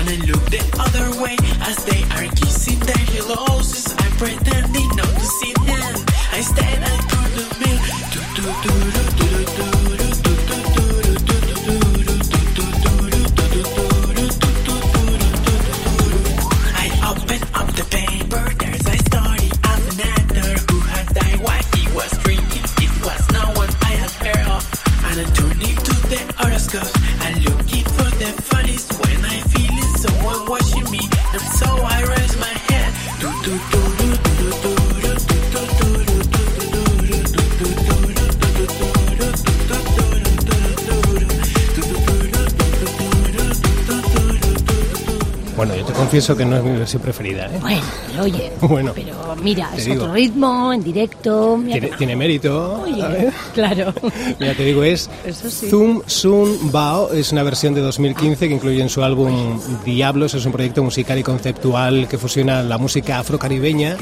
wanna 0.06 0.26
look 0.26 0.44
the 0.50 0.62
other 0.78 1.22
way 1.22 1.36
as 1.62 1.76
they 1.84 2.02
are 2.14 2.30
kissing 2.34 2.78
their 2.80 3.04
heels. 3.10 3.94
I'm 3.98 4.12
pretending 4.12 4.88
not 4.96 5.14
to 5.14 5.24
see 5.24 5.52
them. 5.52 5.94
I 6.32 6.40
stand 6.40 6.84
at 6.84 7.00
corner 7.10 7.48
mill. 7.60 7.78
Do 8.12 8.20
do 8.36 8.44
do 8.62 8.74
do 9.16 9.44
do 9.44 9.90
do. 9.90 9.95
Confieso 46.06 46.36
que 46.36 46.44
no 46.44 46.56
es 46.56 46.62
mi 46.62 46.78
versión 46.78 47.02
preferida. 47.02 47.46
¿eh? 47.46 47.80
Pero 48.16 48.24
oye, 48.24 48.52
Bueno, 48.62 48.92
pero 48.94 49.36
mira, 49.42 49.70
es 49.76 49.84
digo. 49.84 50.02
otro 50.04 50.14
ritmo, 50.14 50.72
en 50.72 50.82
directo. 50.82 51.60
tiene, 51.66 51.88
tiene 51.98 52.16
mérito. 52.16 52.82
Oye, 52.82 53.02
a 53.02 53.08
ver. 53.08 53.32
claro. 53.54 53.92
Mira, 54.40 54.54
te 54.54 54.64
digo, 54.64 54.82
es 54.84 55.08
sí. 55.32 55.68
Zoom 55.68 56.02
Sun 56.06 56.72
Bao, 56.72 57.12
es 57.12 57.32
una 57.32 57.42
versión 57.42 57.74
de 57.74 57.80
2015 57.80 58.48
que 58.48 58.54
incluye 58.54 58.80
en 58.82 58.88
su 58.88 59.02
álbum 59.02 59.60
Diablos, 59.84 60.34
es 60.34 60.44
un 60.46 60.52
proyecto 60.52 60.82
musical 60.82 61.18
y 61.18 61.22
conceptual 61.22 62.06
que 62.08 62.18
fusiona 62.18 62.62
la 62.62 62.78
música 62.78 63.18
afrocaribeña 63.18 63.96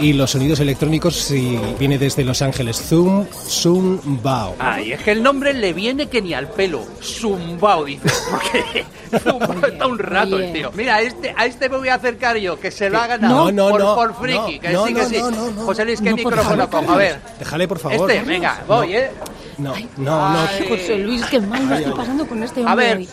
y 0.00 0.12
los 0.12 0.30
sonidos 0.30 0.60
electrónicos 0.60 1.30
y 1.30 1.58
viene 1.78 1.98
desde 1.98 2.24
Los 2.24 2.42
Ángeles. 2.42 2.76
Zoom 2.80 3.26
Sun 3.30 4.00
Bao. 4.22 4.54
Ay, 4.58 4.92
es 4.92 5.02
que 5.02 5.12
el 5.12 5.22
nombre 5.22 5.52
le 5.54 5.72
viene 5.72 6.06
que 6.08 6.20
ni 6.22 6.34
al 6.34 6.48
pelo. 6.50 6.84
Zumbao, 7.02 7.84
dice. 7.84 8.08
Porque 8.30 8.84
Zumbao 9.22 9.66
está 9.66 9.86
un 9.86 9.98
rato 9.98 10.38
el 10.38 10.52
tío. 10.52 10.70
Mira, 10.74 10.96
a 10.96 11.02
este, 11.02 11.34
a 11.36 11.46
este 11.46 11.68
me 11.68 11.78
voy 11.78 11.88
a 11.88 11.94
acercar 11.94 12.36
yo, 12.36 12.58
que 12.58 12.70
se 12.70 12.90
lo 12.90 12.98
ha 12.98 13.06
ganado. 13.06 13.46
No, 13.46 13.52
no, 13.56 13.70
por, 13.70 13.80
no, 13.80 13.94
por 13.94 14.14
friki, 14.14 14.38
no, 14.38 14.60
que 14.60 14.68
no, 14.70 14.86
sí, 14.86 14.94
que 14.94 15.00
no, 15.00 15.08
sí. 15.08 15.18
no, 15.18 15.30
no, 15.30 15.50
no. 15.50 15.62
José 15.62 15.84
Luis, 15.84 16.00
¿qué 16.00 16.12
micrófono 16.14 16.70
pongo? 16.70 16.92
A 16.92 16.96
ver. 16.96 17.20
Déjale, 17.38 17.66
por 17.68 17.78
favor. 17.78 18.10
Este, 18.10 18.24
venga, 18.24 18.62
voy, 18.68 18.94
¿eh? 18.94 19.10
No, 19.58 19.74
no, 19.96 20.32
no. 20.32 20.48
José 20.68 20.98
Luis, 20.98 21.24
qué 21.26 21.40
mal 21.40 21.62
me 21.64 21.78
estoy 21.78 21.92
pasando 21.92 22.26
con 22.26 22.42
este 22.42 22.62
A 22.62 22.72
hombre 22.72 22.86
ver, 22.86 22.96
hoy. 22.98 23.08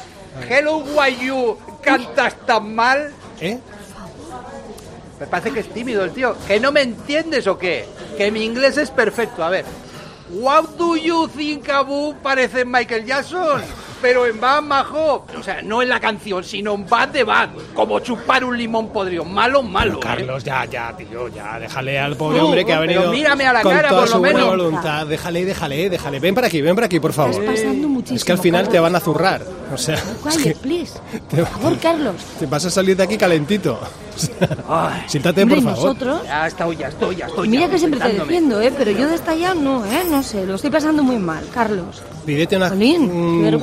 Hello, 0.50 0.78
why 0.78 1.16
you 1.26 1.58
cantas 1.82 2.36
tan 2.46 2.76
mal. 2.76 3.12
¿Eh? 3.40 3.60
Me 5.20 5.28
parece 5.28 5.52
que 5.52 5.62
es 5.62 5.70
tímido 5.70 6.04
el 6.04 6.12
tío. 6.12 6.36
¿Que 6.48 6.60
no 6.60 6.72
me 6.72 6.82
entiendes 6.82 7.48
o 7.48 7.58
qué? 7.58 7.88
Que 8.18 8.32
mi 8.32 8.44
inglés 8.44 8.78
es 8.78 8.92
perfecto. 8.92 9.44
A 9.44 9.50
ver. 9.50 9.66
What 10.32 10.70
do 10.78 10.96
you 10.96 11.28
think 11.28 11.70
Abu 11.70 12.16
parece 12.22 12.66
Michael 12.66 13.06
Jackson? 13.06 13.62
Pero 14.04 14.26
en 14.26 14.38
Bad 14.38 14.62
Majo. 14.64 15.26
O 15.40 15.42
sea, 15.42 15.62
no 15.62 15.82
en 15.82 15.88
la 15.88 15.98
canción, 15.98 16.44
sino 16.44 16.74
en 16.74 16.86
Bad 16.90 17.08
de 17.08 17.24
Bad. 17.24 17.50
Como 17.74 18.02
chupar 18.02 18.44
un 18.44 18.58
limón 18.58 18.90
podrido. 18.90 19.24
Malo, 19.24 19.64
malo. 19.64 19.94
¿eh? 19.96 20.02
Carlos, 20.02 20.44
ya, 20.44 20.66
ya, 20.66 20.94
tío, 20.96 21.30
ya, 21.30 21.58
déjale 21.58 21.98
al 21.98 22.18
pobre 22.18 22.38
No, 22.40 22.46
hombre 22.48 22.66
que 22.66 22.74
ha 22.74 22.80
pero 22.82 22.92
venido 23.02 23.12
mírame 23.14 23.46
a 23.46 23.54
la 23.54 23.62
con 23.62 23.72
cara, 23.74 23.88
toda 23.88 24.02
por 24.02 24.10
lo 24.10 24.14
su 24.16 24.20
buena 24.20 24.40
menos. 24.40 24.58
voluntad. 24.58 25.08
Déjale, 25.08 25.46
déjale, 25.46 25.90
déjale. 25.90 26.20
Ven 26.20 26.36
para 26.36 26.48
aquí, 26.48 26.62
ven 26.62 26.76
para 26.76 26.88
aquí, 26.88 27.00
por 27.00 27.14
favor. 27.14 27.32
Estás 27.32 27.62
pasando 27.62 27.88
muchísimo. 27.88 28.18
Es 28.18 28.26
que 28.26 28.32
al 28.34 28.40
final 28.40 28.62
Carlos. 28.64 28.74
te 28.74 28.80
van 28.82 28.96
a 28.96 29.00
zurrar. 29.00 29.42
O 29.74 29.78
sea, 29.78 29.96
es 29.96 30.38
que 30.38 30.54
please. 30.54 31.00
te, 31.30 31.38
Por 31.38 31.48
favor, 31.48 31.78
Carlos. 31.80 32.16
te 32.38 32.46
vas 32.46 32.66
a 32.66 32.70
salir 32.70 32.98
de 32.98 33.04
aquí 33.04 33.18
calentito. 33.18 33.80
O 34.14 34.20
sea, 34.20 34.48
Ay. 34.70 35.02
siéntate, 35.08 35.42
Hombre, 35.42 35.60
por 35.60 35.74
favor. 35.74 35.86
nosotros... 35.86 36.22
Ya 36.24 36.46
estoy, 36.46 36.76
ya 36.76 36.88
estoy, 36.90 37.16
ya 37.16 37.26
estoy. 37.26 37.50
Mira 37.50 37.66
ya 37.66 37.72
que 37.72 37.80
siempre 37.80 38.00
te 38.00 38.14
defiendo, 38.14 38.62
¿eh? 38.62 38.72
Pero 38.78 38.92
yo 38.92 39.08
de 39.08 39.16
esta 39.16 39.34
ya 39.34 39.56
no, 39.56 39.84
¿eh? 39.88 40.04
No 40.08 40.22
sé, 40.22 40.46
lo 40.46 40.54
estoy 40.54 40.70
pasando 40.70 41.02
muy 41.02 41.18
mal, 41.18 41.44
Carlos. 41.52 42.04
Pídete 42.24 42.56
una, 42.58 42.70
Jolín, 42.70 43.10
qué 43.10 43.16
un 43.16 43.60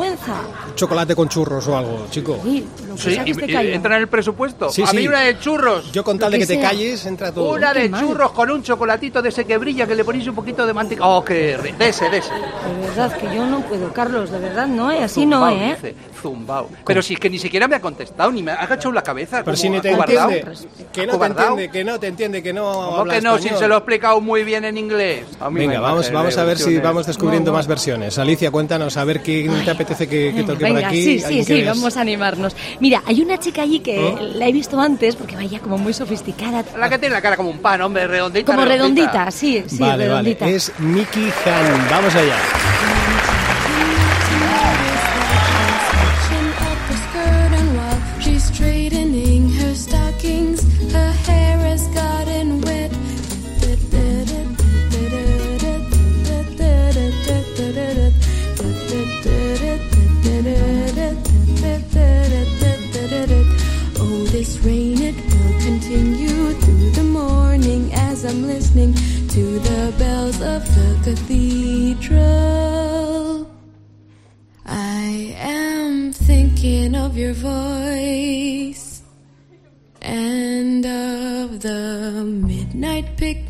chocolate 0.74 1.14
con 1.14 1.28
churros 1.28 1.66
o 1.68 1.76
algo, 1.76 2.06
chico. 2.10 2.38
Sí, 2.42 2.66
lo 2.88 2.94
que 2.94 3.00
Sí, 3.00 3.14
sea 3.14 3.24
que 3.24 3.30
y, 3.30 3.32
esté 3.32 3.64
y 3.64 3.72
entra 3.74 3.96
en 3.96 4.02
el 4.02 4.08
presupuesto. 4.08 4.70
Sí, 4.70 4.82
a 4.82 4.86
sí. 4.88 4.96
mí 4.96 5.08
una 5.08 5.20
de 5.20 5.38
churros. 5.38 5.92
Yo 5.92 6.02
con 6.04 6.18
tal 6.18 6.30
de 6.32 6.38
que 6.38 6.46
que 6.46 6.54
te 6.56 6.60
calles, 6.60 7.04
entra 7.06 7.32
todo. 7.32 7.52
Una 7.52 7.72
de 7.74 7.88
mal. 7.88 8.00
churros 8.00 8.32
con 8.32 8.50
un 8.50 8.62
chocolatito 8.62 9.20
de 9.22 9.28
ese 9.30 9.44
que 9.44 9.58
brilla 9.58 9.86
que 9.86 9.94
le 9.94 10.04
ponéis 10.04 10.26
un 10.28 10.34
poquito 10.34 10.66
de 10.66 10.72
manteca. 10.72 11.06
Oh, 11.06 11.24
qué 11.24 11.58
ri- 11.58 11.76
de 11.76 11.88
ese, 11.88 12.08
de 12.10 12.18
ese. 12.18 12.32
De 12.32 12.86
verdad 12.88 13.16
que 13.16 13.26
yo 13.34 13.46
no 13.46 13.60
puedo, 13.60 13.92
Carlos, 13.92 14.30
de 14.30 14.38
verdad 14.38 14.66
no, 14.66 14.90
¿eh? 14.90 15.02
Así 15.04 15.26
no, 15.26 15.38
Zumbao, 15.40 15.56
¿eh? 15.56 15.74
dice, 15.76 15.94
zumbao. 16.20 16.68
Pero 16.86 17.02
si 17.02 17.14
es 17.14 17.20
que 17.20 17.30
ni 17.30 17.38
siquiera 17.38 17.66
me 17.68 17.76
ha 17.76 17.80
contestado, 17.80 18.30
ni 18.32 18.42
me 18.42 18.52
ha 18.52 18.56
agachado 18.56 18.92
la 18.92 19.02
cabeza. 19.02 19.38
Pero 19.38 19.44
como 19.46 19.56
si 19.56 19.68
ni 19.70 19.80
te 19.80 19.90
entiende. 19.90 20.44
Que 20.92 21.06
no 21.06 21.18
te 21.18 21.26
entiende, 21.26 21.70
que 21.70 21.84
no 21.84 22.00
te 22.00 22.06
entiende, 22.06 22.42
que 22.42 22.52
no 22.52 22.62
¿Cómo 22.96 23.04
que 23.10 23.20
no? 23.20 23.32
Si 23.38 23.44
español. 23.46 23.58
se 23.60 23.68
lo 23.68 23.74
he 23.74 23.78
explicado 23.78 24.20
muy 24.20 24.44
bien 24.44 24.64
en 24.64 24.76
inglés. 24.78 25.24
Venga, 25.50 25.80
vamos, 25.80 26.10
vamos 26.12 26.36
a 26.38 26.44
ver 26.44 26.58
si 26.58 26.78
vamos 26.78 27.06
descubriendo 27.06 27.50
No, 27.50 27.52
no. 27.52 27.58
más 27.58 27.66
versiones. 27.66 28.18
Alicia, 28.18 28.50
cuéntanos, 28.50 28.96
a 28.96 29.04
ver 29.04 29.22
qué 29.22 29.50
te 29.64 29.70
apetece 29.70 30.06
que, 30.08 30.19
que 30.34 30.42
toque 30.42 30.64
por 30.66 30.74
Venga, 30.74 30.88
aquí. 30.88 31.02
sí, 31.02 31.18
sí, 31.18 31.24
¿Alguien 31.24 31.46
que 31.46 31.54
sí, 31.54 31.60
ves? 31.60 31.66
vamos 31.66 31.96
a 31.96 32.00
animarnos. 32.00 32.56
Mira, 32.80 33.02
hay 33.06 33.20
una 33.20 33.38
chica 33.38 33.62
allí 33.62 33.80
que 33.80 33.98
¿Oh? 33.98 34.18
la 34.34 34.46
he 34.46 34.52
visto 34.52 34.78
antes 34.80 35.16
porque 35.16 35.36
vaya 35.36 35.58
como 35.60 35.78
muy 35.78 35.92
sofisticada. 35.92 36.64
La 36.78 36.88
que 36.88 36.98
tiene 36.98 37.14
la 37.14 37.22
cara 37.22 37.36
como 37.36 37.50
un 37.50 37.58
pan, 37.58 37.80
hombre, 37.82 38.06
redondita. 38.06 38.52
Como 38.52 38.64
redondita, 38.64 39.30
sí, 39.30 39.62
sí, 39.66 39.78
vale, 39.78 40.04
redondita. 40.06 40.44
vale. 40.44 40.56
Es 40.56 40.72
Mickey 40.78 41.32
Han. 41.46 41.88
Vamos 41.90 42.14
allá. 42.14 42.36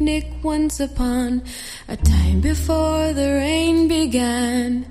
Picnic 0.00 0.24
once 0.42 0.80
upon 0.80 1.42
a 1.88 1.96
time 1.96 2.40
before 2.40 3.12
the 3.12 3.28
rain 3.34 3.86
began. 3.86 4.86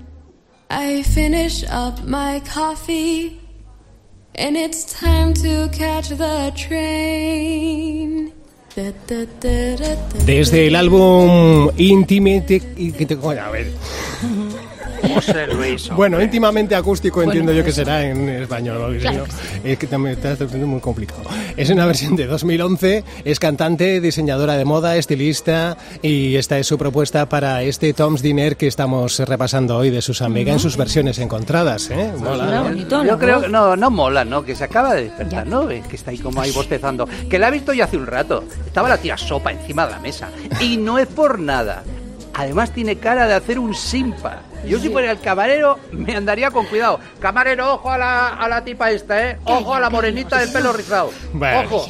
I 0.69 1.01
finish 1.01 1.63
up 1.67 2.03
my 2.05 2.41
coffee 2.41 3.39
and 4.35 4.55
it's 4.55 4.93
time 4.93 5.33
to 5.33 5.67
catch 5.71 6.09
the 6.09 6.51
train. 6.55 8.33
Desde 10.25 10.67
el 10.67 10.75
álbum 10.75 11.71
Intimate... 11.77 12.61
a 13.39 13.49
ver. 13.49 13.67
José 15.15 15.47
Luis. 15.47 15.89
Bueno, 15.99 16.21
íntimamente 16.21 16.75
acústico 16.75 17.21
entiendo 17.21 17.51
yo 17.51 17.63
que 17.63 17.71
será 17.71 18.05
en 18.05 18.29
español. 18.29 18.97
Claro 18.99 19.25
que 19.25 19.31
sí. 19.31 19.37
es 19.63 19.77
que 19.77 19.87
también 19.87 20.17
está 20.17 20.45
muy 20.65 20.79
complicado. 20.79 21.23
Es 21.57 21.69
una 21.69 21.85
versión 21.85 22.15
de 22.15 22.25
2011, 22.25 23.03
es 23.25 23.39
cantante, 23.39 23.99
diseñadora 23.99 24.55
de 24.55 24.65
moda, 24.65 24.95
estilista 24.95 25.77
y 26.01 26.35
esta 26.35 26.57
es 26.57 26.67
su 26.67 26.77
propuesta 26.77 27.27
para 27.27 27.63
este 27.63 27.93
Tom's 27.93 28.21
Dinner 28.21 28.55
que 28.55 28.67
estamos 28.67 29.19
repasando 29.19 29.77
hoy 29.77 29.89
de 29.89 30.01
Susan 30.01 30.33
Vega 30.33 30.53
en 30.53 30.59
sus 30.59 30.77
versiones 30.77 31.19
encontradas. 31.19 31.89
¿eh? 31.89 32.13
Mola, 32.17 32.71
¿no? 32.71 33.05
Yo 33.05 33.17
creo 33.17 33.41
que 33.41 33.49
no, 33.49 33.75
no 33.75 33.89
mola, 33.89 34.23
¿no? 34.23 34.43
Que 34.43 34.55
se 34.55 34.63
acaba 34.63 34.93
de 34.93 35.05
despertar. 35.05 35.47
¿no? 35.47 35.67
Que 35.67 35.81
está 35.91 36.11
ahí 36.11 36.17
como 36.17 36.41
ahí 36.41 36.51
bostezando. 36.51 37.07
Que 37.29 37.39
la 37.39 37.49
he 37.49 37.51
visto 37.51 37.73
ya 37.73 37.85
hace 37.85 37.97
un 37.97 38.07
rato. 38.07 38.43
Estaba 38.65 38.89
la 38.89 38.97
tía 38.97 39.17
sopa 39.17 39.51
encima 39.51 39.85
de 39.85 39.91
la 39.91 39.99
mesa. 39.99 40.29
Y 40.61 40.77
no 40.77 40.97
es 40.97 41.07
por 41.07 41.39
nada. 41.39 41.83
Además 42.33 42.71
tiene 42.71 42.97
cara 42.97 43.27
de 43.27 43.33
hacer 43.33 43.59
un 43.59 43.75
simpa. 43.75 44.43
Yo 44.65 44.79
si 44.79 44.89
fuera 44.89 45.11
el 45.11 45.19
camarero 45.19 45.79
me 45.91 46.15
andaría 46.15 46.51
con 46.51 46.65
cuidado. 46.65 46.99
Camarero, 47.19 47.73
ojo 47.75 47.91
a 47.91 47.97
la, 47.97 48.27
a 48.29 48.47
la 48.47 48.63
tipa 48.63 48.91
esta, 48.91 49.29
¿eh? 49.29 49.37
Ojo 49.45 49.73
a 49.73 49.79
la 49.79 49.89
morenita 49.89 50.37
del 50.37 50.51
pelo 50.51 50.73
rizado. 50.73 51.11
Ojo, 51.65 51.87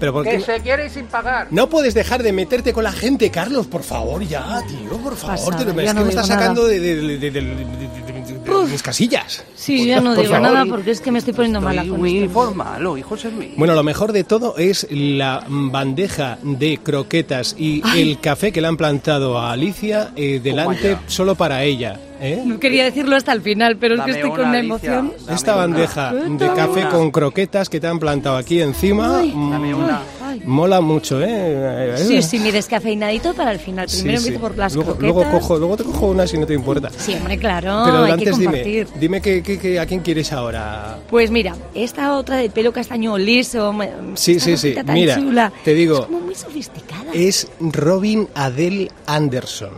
Pero 0.00 0.12
¿por 0.12 0.24
que 0.24 0.40
se 0.40 0.60
quiere 0.60 0.86
ir 0.86 0.90
sin 0.90 1.06
pagar. 1.06 1.48
No 1.50 1.68
puedes 1.68 1.94
dejar 1.94 2.22
de 2.22 2.32
meterte 2.32 2.72
con 2.72 2.84
la 2.84 2.92
gente, 2.92 3.30
Carlos, 3.30 3.66
por 3.66 3.82
favor, 3.82 4.22
ya, 4.22 4.60
tío, 4.68 4.90
por 4.98 5.16
favor. 5.16 5.36
Pasada, 5.36 5.56
te- 5.74 5.84
es 5.84 5.94
no 5.94 6.00
que 6.00 6.04
me 6.04 6.10
estás 6.10 6.26
sacando 6.26 6.66
de, 6.66 6.80
de- 6.80 6.96
de- 6.96 7.18
de- 7.18 7.18
de- 7.18 7.30
de- 7.30 7.40
de- 7.54 7.54
de 7.54 8.70
mis 8.70 8.82
casillas. 8.82 9.44
Sí, 9.54 9.86
ya 9.86 10.00
no 10.00 10.14
Por 10.14 10.24
digo 10.24 10.34
favor. 10.34 10.50
nada 10.52 10.66
porque 10.66 10.90
es 10.90 11.00
que 11.00 11.10
me 11.10 11.18
estoy 11.18 11.32
poniendo 11.34 11.60
mala 11.60 11.82
Estoy 11.82 11.90
con 11.92 12.00
muy 12.00 12.18
esto. 12.18 12.30
formal 12.32 12.86
hoy, 12.86 13.02
José 13.02 13.30
Luis. 13.30 13.50
Bueno, 13.56 13.74
lo 13.74 13.82
mejor 13.82 14.12
de 14.12 14.24
todo 14.24 14.56
es 14.56 14.86
la 14.90 15.44
bandeja 15.48 16.38
de 16.42 16.78
croquetas 16.82 17.54
y 17.58 17.82
el 17.98 18.20
café 18.20 18.52
que 18.52 18.60
le 18.60 18.68
han 18.68 18.76
plantado 18.76 19.38
a 19.38 19.52
Alicia 19.52 20.12
eh, 20.16 20.40
delante 20.42 20.98
solo 21.06 21.34
para 21.34 21.62
ella. 21.64 21.98
¿Eh? 22.20 22.42
No 22.44 22.58
quería 22.60 22.84
decirlo 22.84 23.16
hasta 23.16 23.32
el 23.32 23.40
final, 23.42 23.76
pero 23.76 23.94
es 23.96 24.00
que 24.02 24.10
estoy 24.12 24.30
con 24.30 24.48
una, 24.48 24.58
emoción. 24.60 25.12
Dame 25.24 25.34
Esta 25.36 25.52
una. 25.54 25.60
bandeja 25.66 26.12
de 26.14 26.46
café 26.48 26.80
una. 26.80 26.88
con 26.90 27.10
croquetas 27.10 27.68
que 27.68 27.80
te 27.80 27.86
han 27.86 27.98
plantado 27.98 28.36
aquí 28.36 28.60
encima 28.60 29.18
Ay. 29.18 29.32
mm, 29.34 29.50
Dame 29.50 29.74
una. 29.74 30.00
Ay. 30.22 30.42
mola 30.46 30.80
mucho, 30.80 31.20
¿eh? 31.22 31.94
Sí, 31.96 32.22
sí, 32.22 32.38
mi 32.38 32.50
descafeinadito 32.50 33.34
para 33.34 33.52
el 33.52 33.58
final. 33.58 33.86
Primero 33.86 34.20
sí. 34.20 34.28
empiezo 34.28 34.40
por 34.40 34.56
las 34.58 34.74
luego, 34.74 34.92
croquetas. 34.96 35.14
luego 35.16 35.30
cojo, 35.30 35.58
luego 35.58 35.76
te 35.76 35.84
cojo 35.84 36.06
una 36.08 36.26
si 36.26 36.38
no 36.38 36.46
te 36.46 36.54
importa. 36.54 36.90
Sí, 36.96 37.14
hombre, 37.14 37.38
claro, 37.38 37.82
Pero 37.84 37.98
hay 37.98 38.06
que 38.06 38.12
antes 38.12 38.38
dime, 38.38 38.44
compartir. 38.46 38.88
dime 38.98 39.20
que, 39.20 39.42
que- 39.42 39.58
que- 39.58 39.78
a 39.80 39.86
quién 39.86 40.00
quieres 40.00 40.32
ahora. 40.32 40.98
Pues 41.10 41.30
mira, 41.30 41.54
esta 41.74 42.16
otra 42.16 42.36
de 42.36 42.50
pelo 42.50 42.72
castaño 42.72 43.16
liso, 43.18 43.74
Sí, 44.14 44.40
sí, 44.40 44.56
sí. 44.56 44.74
Mira, 44.86 45.16
chula, 45.16 45.52
te 45.64 45.74
digo, 45.74 46.00
es 46.00 46.06
como 46.06 46.20
muy 46.20 46.34
sofisticada. 46.34 47.12
es 47.12 47.48
Robin 47.60 48.28
Adele 48.34 48.90
Anderson. 49.06 49.70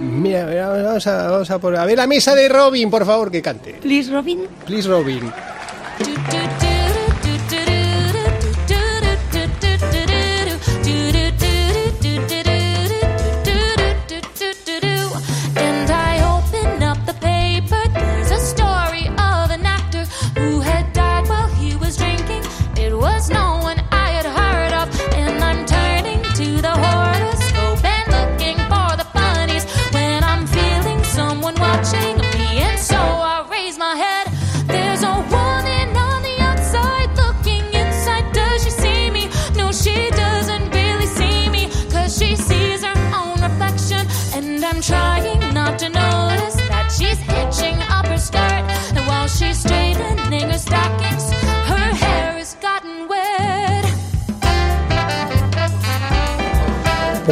Mira, 0.00 0.46
mira, 0.46 0.68
vamos 0.68 1.06
a, 1.06 1.30
vamos 1.30 1.50
a 1.50 1.58
poner. 1.58 1.80
A 1.80 1.86
ver 1.86 1.96
la 1.96 2.06
mesa 2.06 2.34
de 2.34 2.48
Robin, 2.48 2.90
por 2.90 3.04
favor, 3.04 3.30
que 3.30 3.42
cante. 3.42 3.74
Please, 3.74 4.10
Robin. 4.12 4.40
Please, 4.66 4.88
Robin. 4.88 5.32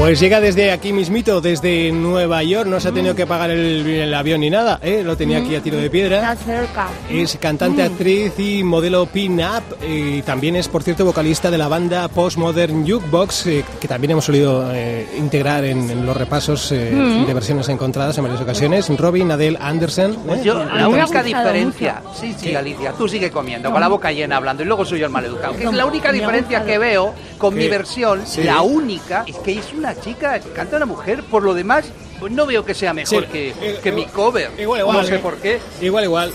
Pues 0.04 0.20
llega 0.20 0.38
desde 0.38 0.70
aquí 0.70 0.92
mismito, 0.92 1.40
desde 1.40 1.90
Nueva 1.90 2.42
York, 2.42 2.66
no 2.68 2.78
se 2.78 2.88
ha 2.88 2.92
tenido 2.92 3.14
que 3.14 3.24
pagar 3.26 3.50
el, 3.50 3.86
el 3.86 4.12
avión 4.12 4.40
ni 4.40 4.50
nada, 4.50 4.78
¿eh? 4.82 5.00
lo 5.02 5.16
tenía 5.16 5.38
aquí 5.38 5.54
a 5.56 5.62
tiro 5.62 5.78
de 5.78 5.88
piedra. 5.88 6.16
Está 6.34 6.36
cerca. 6.44 6.88
Es 7.08 7.38
cantante, 7.40 7.82
Mm. 7.82 7.86
actriz 7.92 8.32
y 8.38 8.62
modelo 8.64 9.06
pin-up. 9.06 9.62
Y 9.82 10.20
también 10.20 10.56
es, 10.56 10.68
por 10.68 10.82
cierto, 10.82 11.06
vocalista 11.06 11.50
de 11.50 11.56
la 11.56 11.68
banda 11.68 12.06
Postmodern 12.08 12.86
Jukebox, 12.86 13.46
eh, 13.46 13.64
que 13.80 13.88
también 13.88 14.10
hemos 14.10 14.26
solido 14.26 14.70
eh, 14.74 15.08
integrar 15.16 15.64
en, 15.64 15.88
en 15.90 16.04
los 16.04 16.14
repasos 16.14 16.70
eh, 16.72 16.90
Mm. 16.92 17.24
de 17.24 17.32
versiones 17.32 17.68
encontradas 17.70 18.18
en 18.18 18.24
varias 18.24 18.42
ocasiones. 18.42 18.90
Robin 18.98 19.30
Adele 19.30 19.56
Anderson. 19.58 20.16
Pues 20.26 20.40
¿eh? 20.40 20.44
yo, 20.44 20.60
Eh, 20.60 20.66
la 20.76 20.86
única 20.86 21.22
diferencia, 21.22 22.02
sí, 22.14 22.34
sí, 22.38 22.54
Alicia, 22.54 22.92
tú 22.92 23.08
sigue 23.08 23.30
comiendo, 23.30 23.70
con 23.72 23.80
la 23.80 23.88
boca 23.88 24.12
llena 24.12 24.36
hablando 24.36 24.62
y 24.64 24.66
luego 24.66 24.84
soy 24.84 24.98
yo 25.00 25.06
el 25.06 25.12
maleducado. 25.12 25.56
Que 25.56 25.64
es 25.64 25.72
la 25.72 25.86
única 25.86 26.12
diferencia 26.12 26.62
que 26.62 26.76
veo 26.76 27.14
con 27.38 27.54
mi 27.54 27.62
¿Qué? 27.64 27.70
versión, 27.70 28.20
Sí. 28.26 28.42
la 28.42 28.60
única, 28.60 29.24
es 29.26 29.36
que 29.38 29.58
es 29.58 29.72
una 29.72 29.93
chica 30.00 30.38
que 30.40 30.50
canta 30.50 30.76
una 30.76 30.86
mujer, 30.86 31.22
por 31.24 31.42
lo 31.42 31.54
demás, 31.54 31.86
pues 32.20 32.32
no 32.32 32.46
veo 32.46 32.64
que 32.64 32.74
sea 32.74 32.92
mejor 32.94 33.24
Sí, 33.24 33.28
que, 33.30 33.48
eh, 33.60 33.78
que 33.82 33.92
mi 33.92 34.06
cover. 34.06 34.50
Igual, 34.58 34.80
igual. 34.80 34.96
no 34.98 35.04
sé 35.04 35.16
eh. 35.16 35.18
por 35.18 35.36
qué. 35.36 35.58
Igual, 35.80 36.04
igual. 36.04 36.32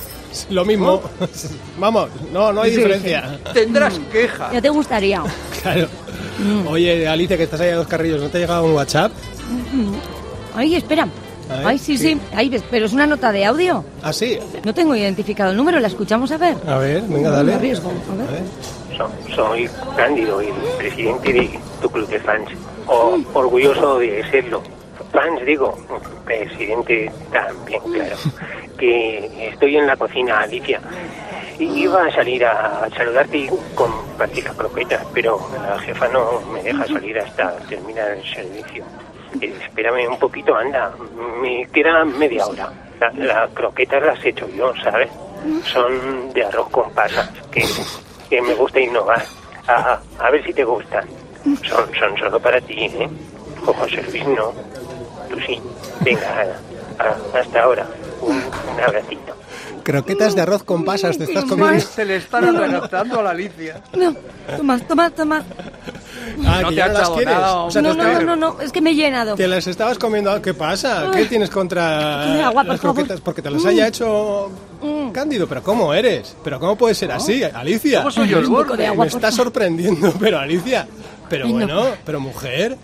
Lo 0.52 0.64
mismo. 0.66 1.02
Vamos, 1.80 2.10
no, 2.32 2.54
no 2.54 2.62
hay 2.62 2.70
Sí, 2.72 2.78
diferencia. 2.78 3.40
Tendrás 3.54 4.00
queja. 4.12 4.52
Ya 4.54 4.62
te 4.62 4.70
gustaría. 4.70 5.24
Claro. 5.62 5.88
Oye, 6.70 7.06
Alicia, 7.06 7.36
que 7.36 7.44
estás 7.44 7.60
ahí 7.60 7.70
a 7.72 7.76
dos 7.76 7.88
carrillos, 7.88 8.22
¿no 8.22 8.30
te 8.30 8.38
ha 8.38 8.42
llegado 8.42 8.64
un 8.64 8.74
WhatsApp? 8.74 9.12
Ay, 10.56 10.76
espera. 10.76 11.06
Ver, 11.50 11.66
Ay, 11.66 11.78
sí, 11.80 11.98
sí. 11.98 12.18
Ay, 12.34 12.48
ves, 12.48 12.64
pero 12.70 12.86
es 12.86 12.94
una 12.94 13.08
nota 13.08 13.32
de 13.32 13.44
audio. 13.44 13.84
Ah, 14.04 14.14
sí. 14.14 14.38
No 14.64 14.74
tengo 14.74 14.96
identificado 14.96 15.52
el 15.52 15.58
número, 15.58 15.80
¿la 15.80 15.88
escuchamos 15.88 16.32
a 16.32 16.38
ver? 16.38 16.56
A 16.68 16.78
ver, 16.78 17.02
venga, 17.02 17.30
Me 17.32 17.36
dale. 17.36 17.54
arriesgo, 17.56 17.90
a 17.90 18.32
ver. 18.32 18.44
So- 18.98 19.36
soy 19.36 19.70
Cándido, 19.98 20.40
el 20.42 20.54
presidente 20.78 21.34
de 21.34 21.60
tu 21.82 21.90
club 21.90 22.08
de 22.08 22.20
fans. 22.20 22.50
O, 22.90 23.20
orgulloso 23.34 24.00
de 24.00 24.24
serlo. 24.32 24.62
Fans, 25.12 25.46
digo, 25.46 25.78
presidente 26.26 27.12
también, 27.32 27.82
claro. 27.84 28.16
Que 28.80 29.50
estoy 29.50 29.76
en 29.76 29.88
la 29.88 29.98
cocina, 29.98 30.40
Alicia. 30.40 30.80
Iba 31.60 32.06
a 32.06 32.12
salir 32.14 32.46
a 32.46 32.88
saludarte 32.96 33.38
y 33.38 33.50
compartir 33.76 34.46
las 34.46 34.56
croquetas, 34.56 35.06
pero 35.14 35.38
la 35.62 35.78
jefa 35.80 36.08
no 36.08 36.40
me 36.54 36.64
deja 36.64 36.88
salir 36.88 37.20
hasta 37.20 37.58
terminar 37.68 38.12
el 38.12 38.24
servicio. 38.24 38.86
Eh, 39.42 39.54
espérame 39.66 40.08
un 40.08 40.18
poquito, 40.18 40.56
anda. 40.56 40.94
Me 41.42 41.68
queda 41.74 42.06
media 42.06 42.46
hora. 42.48 42.72
La- 43.02 43.12
Las 43.12 43.50
croquetas 43.52 44.02
las 44.02 44.24
he 44.24 44.30
hecho 44.30 44.48
yo, 44.56 44.72
¿sabes? 44.82 45.10
Son 45.66 46.32
de 46.34 46.46
arroz 46.46 46.70
con 46.70 46.90
pasas, 46.94 47.30
que, 47.52 47.66
que 48.30 48.42
me 48.42 48.54
gusta 48.54 48.80
innovar. 48.80 49.22
A, 49.68 50.00
a 50.20 50.32
ver 50.32 50.42
si 50.46 50.54
te 50.54 50.64
gustan. 50.64 51.04
Son, 51.44 51.86
son 52.00 52.18
solo 52.20 52.40
para 52.40 52.60
ti, 52.62 52.74
¿eh? 52.86 53.10
O 53.66 53.74
José 53.74 54.02
Luis 54.12 54.26
no. 54.28 54.54
Tú 55.30 55.40
sí. 55.46 55.60
Venga, 56.02 56.22
a- 57.00 57.04
a- 57.04 57.40
hasta 57.40 57.64
ahora. 57.64 57.88
Un, 58.22 58.36
un 58.36 58.80
abracito. 58.86 59.36
Croquetas 59.84 60.36
de 60.36 60.42
arroz 60.42 60.64
con 60.64 60.84
pasas, 60.86 61.18
te 61.18 61.24
estás 61.24 61.46
comiendo. 61.46 61.80
Se 61.80 62.06
le 62.06 62.18
están 62.18 62.46
adelantando 62.56 63.20
a 63.22 63.24
la 63.24 63.30
Alicia. 63.32 63.82
No, 63.98 64.14
toma, 64.56 64.78
toma, 64.80 65.10
toma. 65.10 65.44
Ah, 66.46 66.60
No 66.62 66.70
que 66.70 66.76
te 66.76 66.76
ya 66.76 66.88
no 66.90 66.94
las 66.94 67.10
quieres. 67.10 67.34
nada, 67.34 67.56
O 67.64 67.72
sea, 67.72 67.82
no, 67.82 67.94
no, 67.96 68.04
estás- 68.04 68.24
no, 68.24 68.36
no, 68.36 68.54
no, 68.54 68.62
es 68.62 68.72
que 68.72 68.82
me 68.82 68.92
he 68.92 68.96
llenado. 68.96 69.36
Te 69.36 69.48
las 69.48 69.66
estabas 69.66 69.98
comiendo. 69.98 70.40
¿Qué 70.42 70.54
pasa? 70.54 71.10
¿Qué 71.14 71.26
tienes 71.26 71.50
contra 71.50 72.46
agua, 72.48 72.62
por 72.64 72.72
las 72.74 72.82
favor. 72.82 72.96
croquetas? 72.98 73.22
Porque 73.22 73.42
te 73.42 73.50
las 73.50 73.66
haya 73.66 73.88
hecho 73.88 74.52
Cándido. 75.12 75.48
¿Pero 75.48 75.64
cómo 75.64 75.92
eres? 75.94 76.36
¿Pero 76.44 76.60
cómo 76.60 76.76
puede 76.76 76.94
ser 76.94 77.12
así, 77.12 77.42
Alicia? 77.44 78.00
¿Cómo 78.00 78.12
soy 78.12 78.28
yo 78.28 78.40
el 78.40 78.46
borde? 78.48 78.78
de 78.78 78.88
agua, 78.88 79.06
Me 79.06 79.12
por 79.12 79.18
está 79.20 79.32
favor. 79.32 79.46
sorprendiendo, 79.46 80.14
pero 80.20 80.38
Alicia. 80.40 80.88
Pero 81.30 81.46
Ay, 81.46 81.54
no. 81.54 81.58
bueno, 81.58 81.84
pero 82.06 82.20
mujer. 82.20 82.78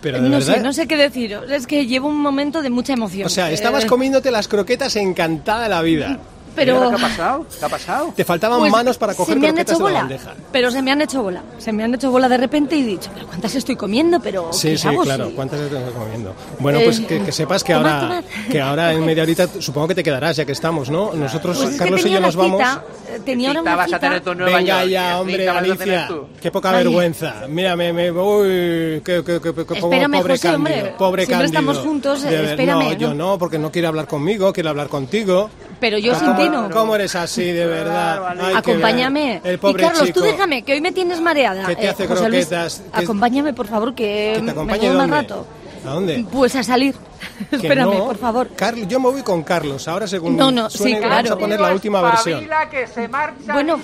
Pero 0.00 0.20
de 0.20 0.28
No 0.28 0.36
verdad. 0.36 0.54
sé, 0.56 0.60
no 0.60 0.72
sé 0.72 0.86
qué 0.86 0.96
deciros. 0.96 1.50
Es 1.50 1.66
que 1.66 1.86
llevo 1.86 2.08
un 2.08 2.20
momento 2.20 2.60
de 2.62 2.70
mucha 2.70 2.92
emoción. 2.92 3.26
O 3.26 3.30
sea, 3.30 3.50
estabas 3.50 3.84
Eh, 3.84 3.86
comiéndote 3.86 4.30
las 4.30 4.48
croquetas 4.48 4.96
encantada 4.96 5.62
de 5.64 5.68
la 5.70 5.80
vida. 5.82 6.18
Pero... 6.54 6.88
¿Qué 6.90 6.94
ha 6.96 6.98
pasado? 6.98 7.46
¿Qué 7.58 7.64
ha 7.64 7.68
pasado? 7.68 8.12
Te 8.16 8.24
faltaban 8.24 8.58
Pues, 8.60 8.72
manos 8.72 8.98
para 8.98 9.14
coger 9.14 9.34
se 9.34 9.40
me 9.40 9.48
han 9.48 9.54
croquetas 9.54 9.76
hecho 9.76 9.86
de 9.86 9.92
la 9.92 9.98
bandeja. 10.00 10.34
pero 10.52 10.70
se 10.70 10.82
me 10.82 10.92
han 10.92 11.00
hecho 11.02 11.22
bola. 11.22 11.42
Se 11.58 11.72
me 11.72 11.84
han 11.84 11.94
hecho 11.94 12.10
bola 12.10 12.28
de 12.28 12.36
repente 12.36 12.76
y 12.76 12.82
he 12.82 12.86
dicho, 12.86 13.10
pero 13.14 13.26
¿cuántas 13.26 13.54
estoy 13.54 13.76
comiendo? 13.76 14.20
Pero 14.20 14.52
Sí, 14.52 14.68
¿qué 14.70 14.78
sí, 14.78 14.88
hago 14.88 15.02
claro. 15.02 15.26
si- 15.28 15.32
¿Cuántas 15.34 15.60
estás 15.60 15.82
comiendo? 15.92 16.34
Bueno, 16.60 16.78
Eh, 16.78 16.84
pues 16.84 17.00
que, 17.00 17.22
que 17.22 17.32
sepas 17.32 17.64
que 17.64 17.72
tomad, 17.74 17.92
ahora, 18.04 18.08
tomad. 18.22 18.24
que 18.50 18.60
ahora 18.60 18.92
en 18.92 19.04
media 19.04 19.22
horita 19.22 19.48
supongo 19.58 19.88
que 19.88 19.94
te 19.96 20.02
quedarás 20.02 20.36
ya 20.36 20.44
que 20.44 20.52
estamos, 20.52 20.90
¿no? 20.90 21.12
Nosotros, 21.14 21.56
Pues 21.56 21.68
es 21.70 21.74
que 21.74 21.78
Carlos 21.78 22.04
y 22.06 22.10
yo 22.10 22.20
nos 22.20 22.36
vamos. 22.36 22.58
cita, 22.60 22.82
eh, 23.08 23.20
tenía 23.24 23.48
ahora 23.48 23.60
Cita 23.60 23.72
una 23.72 23.76
vas 23.76 23.92
a 23.92 23.98
tener 23.98 24.24
Nueva 24.36 24.58
Venga 24.58 24.78
York. 24.80 24.90
ya, 24.90 25.08
¿Qué 25.08 25.14
hombre, 25.20 25.48
Alicia. 25.48 26.08
Qué 26.40 26.50
poca 26.50 26.70
Ay. 26.70 26.76
vergüenza. 26.84 27.34
Mira, 27.48 27.76
me, 27.76 27.92
me 27.92 28.10
uy, 28.10 29.02
qué, 29.04 29.22
qué, 29.24 29.40
qué, 29.40 29.40
qué- 29.54 29.66
qué- 29.66 29.74
Espérame, 29.78 30.12
pobre 30.18 30.34
José, 30.34 30.48
Cándido. 30.48 30.56
hombre. 30.56 30.94
Pobre 30.98 31.26
Siempre 31.26 31.44
Cándido. 31.46 31.60
estamos 31.70 31.78
juntos, 31.86 32.22
De 32.22 32.30
ver- 32.30 32.44
espérame, 32.46 32.84
No, 32.84 32.92
yo 32.92 33.14
¿no? 33.14 33.38
porque 33.38 33.58
no 33.58 33.70
quiere 33.72 33.88
hablar 33.88 34.06
conmigo, 34.06 34.52
quiere 34.52 34.68
hablar 34.68 34.88
contigo. 34.88 35.50
Pero 35.80 35.98
yo 35.98 36.14
sin 36.14 36.26
¿Cómo- 36.28 36.38
ti 36.40 36.43
¿Cómo 36.72 36.94
eres 36.94 37.14
así, 37.14 37.44
de 37.52 37.66
verdad? 37.66 38.22
Ay, 38.40 38.54
Acompáñame. 38.56 39.40
ver. 39.42 39.50
El 39.52 39.54
y 39.54 39.58
pobre 39.58 39.82
Carlos, 39.82 40.04
chico. 40.06 40.20
tú 40.20 40.26
déjame, 40.26 40.62
que 40.62 40.72
hoy 40.74 40.80
me 40.80 40.92
tienes 40.92 41.20
mareada. 41.20 41.66
Que 41.66 41.76
te 41.76 41.84
Eh, 41.86 41.88
hace 41.90 42.06
José 42.06 42.28
Luis, 42.28 42.46
croquetas, 42.46 42.82
que- 42.96 43.04
acompáñame, 43.04 43.52
por 43.52 43.66
favor, 43.66 43.94
que, 43.94 44.32
¿Que 44.34 44.36
te 44.36 44.42
me 44.42 44.50
acompañe 44.52 44.80
quedo 44.80 44.94
más 44.94 45.08
dónde? 45.08 45.16
rato. 45.22 45.46
¿A 45.86 45.90
dónde? 45.90 46.24
Pues 46.30 46.54
a 46.56 46.62
salir. 46.62 46.94
Que 47.50 47.56
Espérame, 47.56 47.94
no. 47.98 48.04
por 48.04 48.18
favor. 48.18 48.48
Carlos, 48.54 48.86
yo 48.86 49.00
me 49.00 49.10
voy 49.10 49.22
con 49.22 49.42
Carlos. 49.42 49.88
Ahora 49.88 50.06
según 50.06 50.36
No, 50.36 50.50
no, 50.50 50.68
sí, 50.68 50.94
claro. 50.96 51.08
vamos 51.08 51.30
a 51.30 51.38
poner 51.38 51.58
la 51.60 51.72
última 51.72 52.02
versión. 52.02 52.46
Que 52.70 52.86
se 52.86 53.08
Bueno, 53.52 53.80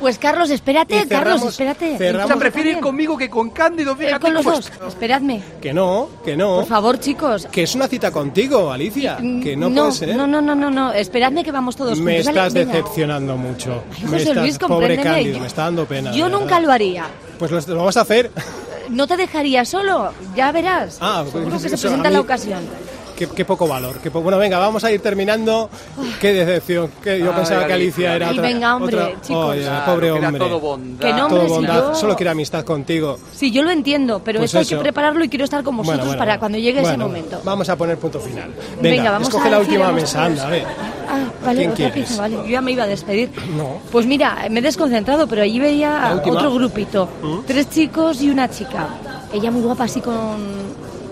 pues 0.00 0.18
Carlos, 0.18 0.50
espérate, 0.50 1.06
Carlos, 1.08 1.42
espérate. 1.44 1.96
cerramos- 1.96 2.24
O 2.24 2.28
sea, 2.28 2.36
prefiere 2.36 2.70
ir 2.72 2.80
conmigo 2.80 3.16
que 3.16 3.30
con 3.30 3.50
Cándido, 3.50 3.92
Eh, 3.92 3.96
fíjate 3.96 4.20
con 4.20 4.34
los 4.34 4.44
dos, 4.44 4.70
está. 4.70 4.88
esperadme. 4.88 5.40
Que 5.62 5.72
no, 5.72 6.08
que 6.24 6.36
no. 6.36 6.56
Por 6.56 6.66
favor, 6.66 6.98
chicos. 6.98 7.46
Que 7.50 7.62
es 7.62 7.74
una 7.76 7.86
cita 7.86 8.10
contigo, 8.10 8.72
Alicia. 8.72 9.16
Que 9.18 9.56
no, 9.56 9.70
no, 9.70 9.82
puede 9.82 9.92
ser. 9.92 10.16
no, 10.16 10.26
no, 10.26 10.40
no, 10.40 10.54
no, 10.56 10.68
no, 10.70 10.92
esperadme 10.92 11.44
que 11.44 11.52
vamos 11.52 11.76
todos 11.76 11.98
Me 12.00 12.16
juntos. 12.16 12.26
¿vale? 12.34 12.38
estás 12.48 12.54
Venga. 12.54 12.72
decepcionando 12.72 13.36
mucho. 13.36 13.82
Ay, 13.92 14.02
me 14.02 14.08
José 14.10 14.22
estás, 14.22 14.36
Luis, 14.36 14.58
pobre. 14.58 14.96
Cándido, 15.00 15.34
Yo- 15.34 15.40
me 15.40 15.46
está 15.46 15.62
dando 15.62 15.86
pena. 15.86 16.10
Yo 16.12 16.28
nunca 16.28 16.58
lo 16.60 16.72
haría. 16.72 17.04
Pues 17.38 17.50
lo, 17.52 17.60
lo 17.60 17.76
vamos 17.76 17.96
a 17.96 18.00
hacer. 18.00 18.30
No 18.90 19.06
te 19.06 19.16
dejaría 19.16 19.64
solo, 19.64 20.12
ya 20.36 20.52
verás. 20.52 20.98
Ah, 21.00 21.24
Seguro 21.30 21.50
pues 21.50 21.62
que 21.62 21.68
se 21.70 21.78
presenta 21.78 22.08
mí- 22.08 22.14
la 22.14 22.20
ocasión. 22.20 22.60
Qué, 23.20 23.28
qué 23.28 23.44
poco 23.44 23.68
valor. 23.68 23.98
qué 24.02 24.10
po- 24.10 24.22
Bueno, 24.22 24.38
venga, 24.38 24.58
vamos 24.58 24.82
a 24.82 24.90
ir 24.90 25.02
terminando. 25.02 25.68
Qué 26.18 26.32
decepción. 26.32 26.90
Que 27.02 27.18
yo 27.18 27.30
Ay, 27.32 27.36
pensaba 27.36 27.66
que 27.66 27.72
Alicia 27.74 28.16
era 28.16 28.30
otra. 28.30 28.42
venga, 28.42 28.76
hombre, 28.76 28.96
otra- 28.96 29.20
chicos. 29.20 29.56
Pobre 29.84 30.10
que 30.10 30.16
era 30.16 30.28
hombre. 30.28 30.38
todo 30.46 30.60
bondad. 30.60 31.06
Que 31.06 31.12
no, 31.12 31.18
Todo 31.28 31.34
hombre, 31.40 31.48
si 31.48 31.54
bondad. 31.54 31.74
yo- 31.88 31.94
Solo 31.94 32.16
quiere 32.16 32.30
amistad 32.30 32.64
contigo. 32.64 33.18
Sí, 33.34 33.50
yo 33.50 33.62
lo 33.62 33.70
entiendo, 33.72 34.22
pero 34.24 34.38
Pues 34.38 34.48
esto 34.48 34.60
hay 34.60 34.64
que 34.64 34.74
eso. 34.74 34.82
prepararlo 34.82 35.22
y 35.22 35.28
quiero 35.28 35.44
estar 35.44 35.62
con 35.62 35.76
vosotros 35.76 35.98
Bueno, 35.98 36.10
bueno, 36.12 36.18
para 36.18 36.38
cuando 36.38 36.56
llegue 36.56 36.80
ese 36.80 36.96
momento. 36.96 37.42
Vamos 37.44 37.68
a 37.68 37.76
poner 37.76 37.98
punto 37.98 38.20
final. 38.20 38.54
Venga, 38.80 38.96
Venga, 38.96 39.10
vamos 39.10 39.28
escoge 39.28 39.48
a 39.48 39.50
la 39.50 39.58
última 39.58 39.88
a 39.88 39.92
mesa, 39.92 40.24
anda, 40.24 40.46
a 40.46 40.50
ver. 40.50 40.64
Ah, 41.06 41.24
vale, 41.44 41.70
¿Quién 41.74 41.90
otra 41.92 42.16
vale. 42.16 42.36
Yo 42.36 42.46
ya 42.46 42.60
me 42.62 42.72
iba 42.72 42.84
a 42.84 42.86
despedir. 42.86 43.30
No. 43.54 43.80
Pues 43.92 44.06
mira, 44.06 44.46
me 44.48 44.60
he 44.60 44.62
desconcentrado, 44.62 45.26
pero 45.26 45.42
allí 45.42 45.58
¿La 45.58 45.64
veía 45.66 46.22
otro 46.24 46.52
grupito. 46.54 47.06
¿Mm? 47.22 47.38
Tres 47.46 47.68
chicos 47.68 48.22
y 48.22 48.30
una 48.30 48.48
chica. 48.48 48.88
Ella 49.32 49.50
muy 49.50 49.60
guapa, 49.60 49.84
así 49.84 50.00
con 50.00 50.14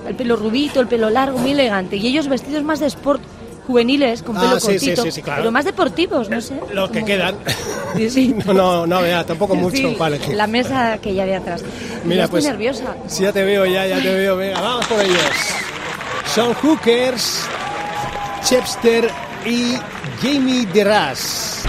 el 0.08 0.14
pelo 0.16 0.36
rubito, 0.36 0.80
el 0.80 0.86
pelo 0.88 1.10
largo, 1.10 1.38
muy 1.38 1.52
elegante. 1.52 1.96
Y 1.96 2.06
ellos 2.06 2.28
vestidos 2.28 2.62
más 2.64 2.80
de 2.80 2.86
sport, 2.86 3.20
juveniles, 3.66 4.22
con 4.22 4.36
Ah, 4.36 4.40
pelo 4.40 4.60
sí, 4.60 4.78
sí, 4.78 4.86
cortito. 4.86 5.02
sí, 5.02 5.10
sí, 5.12 5.22
claro. 5.22 5.42
Pero 5.42 5.52
más 5.52 5.64
deportivos, 5.64 6.28
no 6.30 6.40
sé. 6.40 6.58
Los 6.72 6.90
que 6.90 7.04
quedan. 7.04 7.36
No, 8.46 8.52
no, 8.52 8.86
no, 8.86 9.00
vea, 9.00 9.24
tampoco 9.24 9.54
mucho 9.54 9.88
elegir. 10.06 10.34
La 10.34 10.46
mesa 10.46 10.98
que 10.98 11.14
ya 11.14 11.24
de 11.24 11.36
atrás. 11.36 11.64
Mira, 12.04 12.16
Ya 12.16 12.24
estoy 12.24 12.40
pues. 12.42 12.44
nerviosa. 12.52 12.96
Sí, 13.06 13.22
ya 13.22 13.32
te 13.32 13.42
veo, 13.42 13.64
ya, 13.64 13.86
ya 13.86 14.00
te 14.02 14.14
veo. 14.14 14.36
Venga, 14.36 14.60
vamos 14.60 14.86
por 14.86 15.00
ellos. 15.00 15.18
Son 16.34 16.52
Hookers, 16.54 17.44
Chepster 18.44 19.08
y 19.46 19.74
Jamie 20.22 20.66
DeRas. 20.66 21.62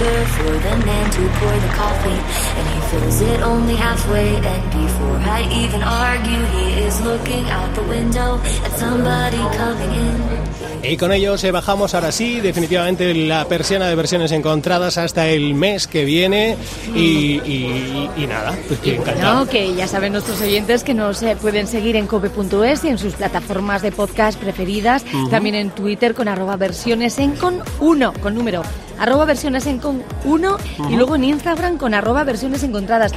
For 0.00 0.46
the 0.46 0.86
man 0.86 1.10
to 1.10 1.20
pour 1.38 1.52
the 1.52 1.76
coffee, 1.76 2.18
and 2.56 2.66
he 2.72 2.80
fills 2.90 3.20
it 3.20 3.42
only 3.42 3.76
halfway. 3.76 4.34
And 4.36 4.62
before 4.72 5.18
I 5.28 5.42
even 5.62 5.82
argue, 5.82 6.42
he 6.56 6.86
is 6.86 6.98
looking 7.02 7.44
out 7.50 7.74
the 7.74 7.82
window 7.82 8.40
at 8.64 8.78
somebody 8.78 9.36
coming 9.58 9.90
in. 9.94 10.90
Y 10.90 10.96
con 10.96 11.12
ellos 11.12 11.44
eh, 11.44 11.50
bajamos 11.50 11.92
ahora 11.94 12.10
sí, 12.12 12.40
definitivamente 12.40 13.12
la 13.14 13.44
persiana 13.44 13.88
de 13.88 13.94
versiones 13.94 14.32
encontradas 14.32 14.96
hasta 14.96 15.28
el 15.28 15.52
mes 15.54 15.86
que 15.86 16.06
viene. 16.06 16.56
Y, 16.94 17.38
y- 17.44 18.10
y 18.16 18.26
nada, 18.26 18.56
pues 18.68 18.80
que 18.80 18.96
encantado. 18.96 19.40
No, 19.44 19.50
que 19.50 19.74
ya 19.74 19.86
saben 19.86 20.12
nuestros 20.14 20.40
oyentes 20.40 20.82
que 20.82 20.94
nos 20.94 21.22
eh, 21.22 21.36
pueden 21.38 21.66
seguir 21.66 21.96
en 21.96 22.06
cope.es 22.06 22.84
y 22.84 22.88
en 22.88 22.96
sus 22.96 23.12
plataformas 23.12 23.82
de 23.82 23.92
podcast 23.92 24.40
preferidas, 24.40 25.04
Ujú. 25.12 25.28
también 25.28 25.56
en 25.56 25.68
Twitter 25.70 26.14
con 26.14 26.26
arroba 26.28 26.56
versiones 26.56 27.18
en 27.18 27.32
con 27.32 27.62
uno, 27.80 28.14
con 28.22 28.34
número, 28.34 28.62
arroba 29.00 29.24
versiones 29.24 29.66
en 29.66 29.78
con 29.78 30.02
uno 30.24 30.56
y 30.78 30.82
Ujú. 30.82 30.96
luego 30.96 31.16
en 31.16 31.24
Instagram 31.24 31.78
con 31.78 31.94
arroba 31.94 32.22
versiones 32.22 32.62
encontradas. 32.62 33.12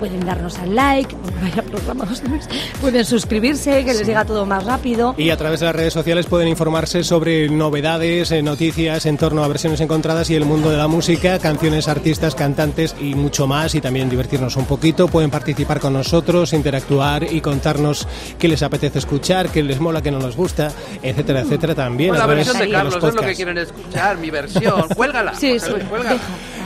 Pueden 0.00 0.24
darnos 0.24 0.58
al 0.58 0.74
like, 0.74 1.14
vaya 1.42 1.62
programa, 1.62 2.06
pueden 2.80 3.04
suscribirse, 3.04 3.84
que 3.84 3.92
les 3.92 4.06
llega 4.06 4.24
todo 4.24 4.46
más 4.46 4.64
rápido. 4.64 5.14
Y 5.18 5.28
a 5.28 5.36
través 5.36 5.60
de 5.60 5.66
las 5.66 5.76
redes 5.76 5.92
sociales 5.92 6.24
pueden 6.24 6.48
informarse 6.48 7.04
sobre 7.04 7.50
novedades, 7.50 8.30
eh, 8.30 8.42
noticias 8.42 9.04
en 9.04 9.18
torno 9.18 9.44
a 9.44 9.48
versiones 9.48 9.78
encontradas 9.82 10.30
y 10.30 10.36
el 10.36 10.46
mundo 10.46 10.70
de 10.70 10.78
la 10.78 10.88
música, 10.88 11.38
canciones, 11.38 11.86
artistas, 11.86 12.34
cantantes 12.34 12.96
y 12.98 13.14
mucho 13.14 13.46
más. 13.46 13.74
Y 13.74 13.82
también 13.82 14.08
divertirnos 14.08 14.56
un 14.56 14.64
poquito. 14.64 15.06
Pueden 15.06 15.30
participar 15.30 15.80
con 15.80 15.92
nosotros, 15.92 16.54
interactuar 16.54 17.24
y 17.30 17.42
contarnos 17.42 18.08
qué 18.38 18.48
les 18.48 18.62
apetece 18.62 19.00
escuchar, 19.00 19.50
qué 19.50 19.62
les 19.62 19.80
mola, 19.80 20.00
qué 20.00 20.10
no 20.10 20.18
les 20.18 20.34
gusta, 20.34 20.72
etcétera, 21.02 21.40
etcétera. 21.40 21.74
También. 21.74 22.14
A 22.14 22.18
la 22.18 22.26
versión 22.26 22.58
de 22.58 22.70
Carlos 22.70 22.94
los 22.94 23.04
es 23.04 23.08
lo 23.08 23.10
que 23.10 23.16
podcasts. 23.16 23.36
quieren 23.36 23.58
escuchar, 23.58 24.16
mi 24.16 24.30
versión. 24.30 24.88
Cuélgala. 24.96 25.34
Sí, 25.34 25.60
sí, 25.60 25.72
cuélgala. 25.90 26.18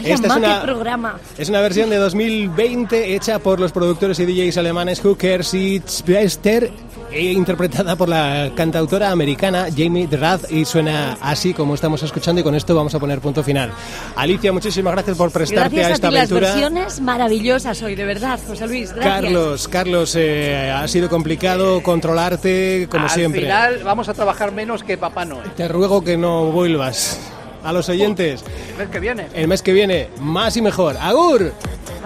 Vaya, 0.05 0.15
Esta 0.15 0.27
es 0.29 0.37
una- 0.37 0.61
qué 0.61 0.65
programa. 0.67 1.17
Es 1.39 1.49
una 1.49 1.61
versión 1.61 1.91
de 1.91 1.97
2020 1.97 3.15
hecha 3.15 3.39
por 3.39 3.59
los 3.61 3.73
productores 3.73 4.19
y 4.21 4.27
DJs 4.27 4.59
alemanes 4.59 5.01
Hookers 5.01 5.55
y 5.55 5.83
Bester 6.07 6.71
e 7.11 7.33
interpretada 7.33 7.95
por 7.97 8.09
la 8.09 8.51
cantautora 8.57 9.11
americana 9.13 9.67
Jamie 9.75 10.07
Drath 10.09 10.51
y 10.51 10.65
suena 10.65 11.17
así 11.21 11.55
como 11.55 11.75
estamos 11.75 12.03
escuchando 12.03 12.41
y 12.41 12.45
con 12.45 12.55
esto 12.57 12.75
vamos 12.75 12.95
a 12.95 12.99
poner 12.99 13.21
punto 13.21 13.43
final. 13.45 13.71
Alicia, 14.17 14.53
muchísimas 14.53 14.93
gracias 14.95 15.17
por 15.17 15.31
prestarte 15.31 15.77
Gracias 15.77 15.87
a 15.87 15.89
a 15.91 15.95
esta 15.95 16.09
ti, 16.09 16.15
las 16.15 16.23
aventura. 16.31 16.49
versiones 16.53 17.01
maravillosas 17.01 17.83
hoy, 17.83 17.95
de 17.95 18.05
verdad, 18.05 18.39
José 18.47 18.67
Luis. 18.67 18.93
Gracias. 18.93 19.15
Carlos, 19.23 19.69
Carlos, 19.69 20.15
eh, 20.17 20.71
ha 20.75 20.87
sido 20.89 21.09
complicado 21.09 21.83
controlarte 21.83 22.89
como 22.91 23.05
Al 23.05 23.11
siempre. 23.11 23.43
final 23.43 23.81
vamos 23.85 24.09
a 24.09 24.15
trabajar 24.15 24.51
menos 24.53 24.83
que 24.83 24.99
Papá 24.99 25.25
Noel. 25.25 25.51
Te 25.53 25.69
ruego 25.69 26.03
que 26.03 26.17
no 26.17 26.47
vuelvas. 26.47 27.19
A 27.65 27.73
los 27.73 27.89
oyentes, 27.89 28.45
El 28.73 28.77
mes 28.79 28.89
que 28.91 29.01
viene. 29.01 29.27
el 29.35 29.49
mes 29.49 29.63
que 29.63 29.73
viene, 29.73 30.09
más 30.21 30.57
y 30.57 30.63
mejor. 30.63 30.97
¡Agur! 30.99 31.53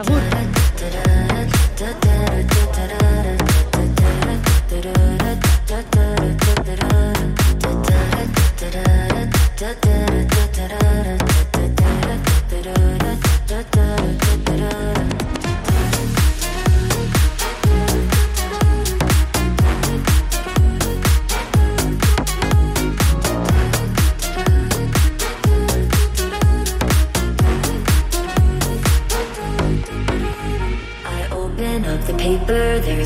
I 0.01 0.58